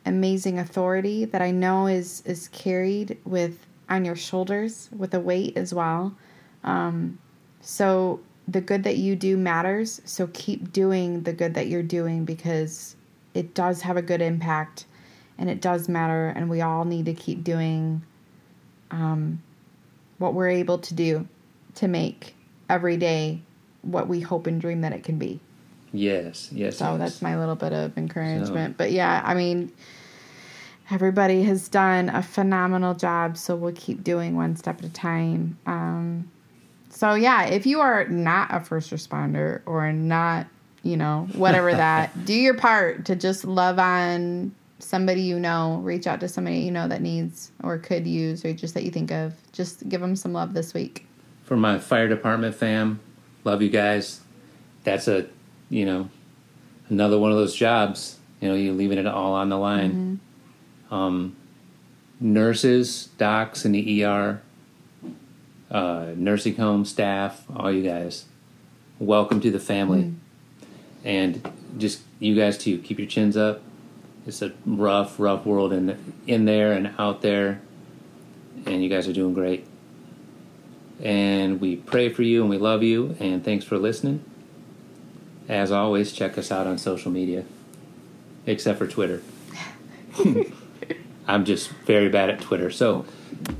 amazing 0.06 0.60
authority 0.60 1.24
that 1.24 1.42
I 1.42 1.52
know 1.52 1.88
is 1.88 2.24
is 2.26 2.50
carried 2.50 3.18
with 3.24 3.66
on 3.90 4.04
your 4.04 4.18
shoulders 4.18 4.90
with 4.92 5.14
a 5.14 5.20
weight 5.22 5.56
as 5.56 5.74
well. 5.74 6.14
Um, 6.66 7.20
so 7.62 8.20
the 8.50 8.60
good 8.60 8.84
that 8.84 8.98
you 8.98 9.16
do 9.16 9.38
matters. 9.38 10.02
So 10.04 10.28
keep 10.34 10.74
doing 10.74 11.24
the 11.24 11.32
good 11.32 11.54
that 11.54 11.68
you're 11.68 11.84
doing 11.84 12.26
because 12.26 12.98
it 13.34 13.54
does 13.54 13.82
have 13.84 13.96
a 13.96 14.02
good 14.02 14.22
impact, 14.22 14.88
and 15.38 15.50
it 15.50 15.62
does 15.62 15.88
matter, 15.88 16.34
and 16.36 16.50
we 16.50 16.60
all 16.60 16.84
need 16.84 17.06
to 17.06 17.14
keep 17.14 17.46
doing 17.46 18.02
what 20.22 20.34
we're 20.34 20.50
able 20.50 20.78
to 20.78 20.94
do 20.94 21.28
to 21.76 21.88
make 21.88 22.36
every 22.70 22.96
day 22.96 23.42
what 23.82 24.08
we 24.08 24.22
hope 24.22 24.48
and 24.48 24.62
dream 24.62 24.82
that 24.82 24.94
it 24.94 25.04
can 25.04 25.18
be. 25.18 25.40
Yes, 25.92 26.50
yes. 26.52 26.78
So 26.78 26.92
yes. 26.92 27.00
that's 27.00 27.22
my 27.22 27.38
little 27.38 27.56
bit 27.56 27.74
of 27.74 27.98
encouragement. 27.98 28.78
But 28.78 28.92
yeah, 28.92 29.22
I 29.26 29.34
mean, 29.34 29.72
everybody 30.90 31.44
has 31.44 31.68
done 31.68 32.10
a 32.10 32.24
phenomenal 32.24 32.94
job, 32.94 33.38
so 33.38 33.56
we'll 33.56 33.74
keep 33.74 34.04
doing 34.04 34.36
one 34.36 34.56
step 34.56 34.80
at 34.80 34.86
a 34.86 34.94
time. 34.94 35.58
Um, 35.66 36.32
so 36.90 37.16
yeah, 37.16 37.46
if 37.46 37.66
you 37.66 37.82
are 37.82 38.08
not 38.08 38.54
a 38.54 38.60
first 38.62 38.92
responder 38.92 39.62
or 39.66 39.92
not, 39.92 40.48
you 40.84 40.96
know, 40.96 41.28
whatever 41.34 41.72
that, 41.74 42.26
do 42.26 42.34
your 42.34 42.54
part 42.54 43.06
to 43.06 43.16
just 43.16 43.44
love 43.44 43.80
on 43.80 44.54
somebody 44.82 45.22
you 45.22 45.40
know, 45.40 45.80
reach 45.84 46.08
out 46.08 46.20
to 46.22 46.28
somebody 46.28 46.58
you 46.60 46.72
know 46.72 46.88
that 46.88 47.02
needs 47.02 47.52
or 47.64 47.78
could 47.78 48.06
use 48.08 48.44
or 48.46 48.54
just 48.54 48.74
that 48.74 48.84
you 48.84 48.92
think 48.92 49.12
of. 49.12 49.34
Just 49.52 49.88
give 49.90 50.02
them 50.02 50.16
some 50.16 50.34
love 50.34 50.54
this 50.54 50.74
week. 50.74 51.06
for 51.44 51.58
my 51.58 51.80
fire 51.80 52.08
department 52.08 52.56
fam, 52.56 53.00
love 53.44 53.62
you 53.62 53.70
guys. 53.70 54.22
That's 54.84 55.08
a, 55.08 55.28
you 55.70 55.86
know, 55.86 56.10
another 56.90 57.20
one 57.20 57.32
of 57.32 57.38
those 57.38 57.56
jobs. 57.56 58.18
You 58.40 58.50
know, 58.50 58.56
you're 58.56 58.74
leaving 58.74 58.98
it 58.98 59.06
all 59.06 59.34
on 59.34 59.50
the 59.50 59.58
line. 59.58 60.20
Um, 60.90 61.36
nurses, 62.20 63.10
docs 63.18 63.66
in 63.66 63.74
the 63.74 64.04
ER, 64.04 64.42
uh, 65.70 66.08
nursing 66.16 66.56
home 66.56 66.86
staff, 66.86 67.46
all 67.56 67.72
you 67.72 67.84
guys, 67.84 68.26
welcome 69.00 69.40
to 69.42 69.52
the 69.52 69.60
family. 69.60 70.14
And 71.04 71.52
just 71.78 72.02
you 72.20 72.36
guys 72.36 72.58
too, 72.58 72.78
keep 72.80 72.98
your 73.00 73.08
chins 73.08 73.36
up. 73.38 73.62
It's 74.26 74.42
a 74.42 74.52
rough, 74.66 75.20
rough 75.20 75.46
world 75.46 75.74
in 75.74 76.14
in 76.28 76.46
there 76.46 76.74
and 76.74 76.94
out 77.00 77.22
there, 77.22 77.62
and 78.66 78.84
you 78.84 78.90
guys 78.90 79.08
are 79.08 79.14
doing 79.14 79.34
great. 79.34 79.66
And 81.02 81.60
we 81.60 81.78
pray 81.78 82.10
for 82.10 82.22
you 82.22 82.42
and 82.42 82.50
we 82.50 82.58
love 82.58 82.84
you. 82.84 83.16
And 83.20 83.44
thanks 83.44 83.66
for 83.66 83.80
listening. 83.80 84.24
As 85.50 85.72
always 85.72 86.12
check 86.12 86.38
us 86.38 86.52
out 86.52 86.68
on 86.68 86.78
social 86.78 87.12
media 87.12 87.44
except 88.46 88.78
for 88.78 88.88
twitter. 88.88 89.22
I'm 91.28 91.46
just 91.46 91.70
very 91.86 92.10
bad 92.10 92.30
at 92.30 92.42
twitter. 92.42 92.70
So 92.70 93.06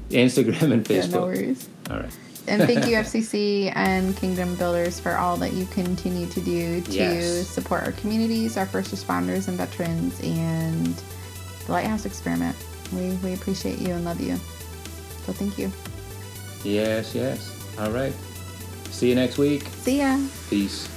instagram 0.10 0.72
and 0.72 0.86
Facebook. 0.86 1.12
Yeah, 1.12 1.18
no 1.18 1.22
worries. 1.22 1.70
all 1.90 1.98
right 1.98 2.12
And 2.48 2.64
thank 2.64 2.86
you, 2.88 2.96
FCC 2.98 3.72
and 3.76 4.16
Kingdom 4.18 4.56
Builders, 4.56 5.00
for 5.00 5.16
all 5.16 5.38
that 5.38 5.54
you 5.54 5.66
continue 5.68 6.28
to 6.28 6.42
do 6.42 6.82
to 6.82 6.92
Yes. 6.92 7.48
support 7.48 7.84
our 7.84 7.92
communities, 7.94 8.58
our 8.58 8.66
first 8.66 8.94
responders 8.94 9.48
and 9.48 9.58
veterans, 9.58 10.20
and 10.22 10.86
the 11.66 11.72
Lighthouse 11.72 12.06
Experiment. 12.06 12.56
We, 12.94 13.12
we 13.24 13.34
appreciate 13.34 13.80
you 13.80 13.94
and 13.94 14.04
love 14.04 14.20
you. 14.20 14.36
So 15.26 15.34
thank 15.34 15.58
you. 15.58 15.72
yes 16.64 17.16
yes 17.16 17.56
all 17.80 17.90
right 17.92 18.14
see 18.92 19.10
you 19.10 19.16
next 19.16 19.38
week 19.40 19.64
See 19.82 20.00
ya. 20.00 20.20
peace 20.50 20.88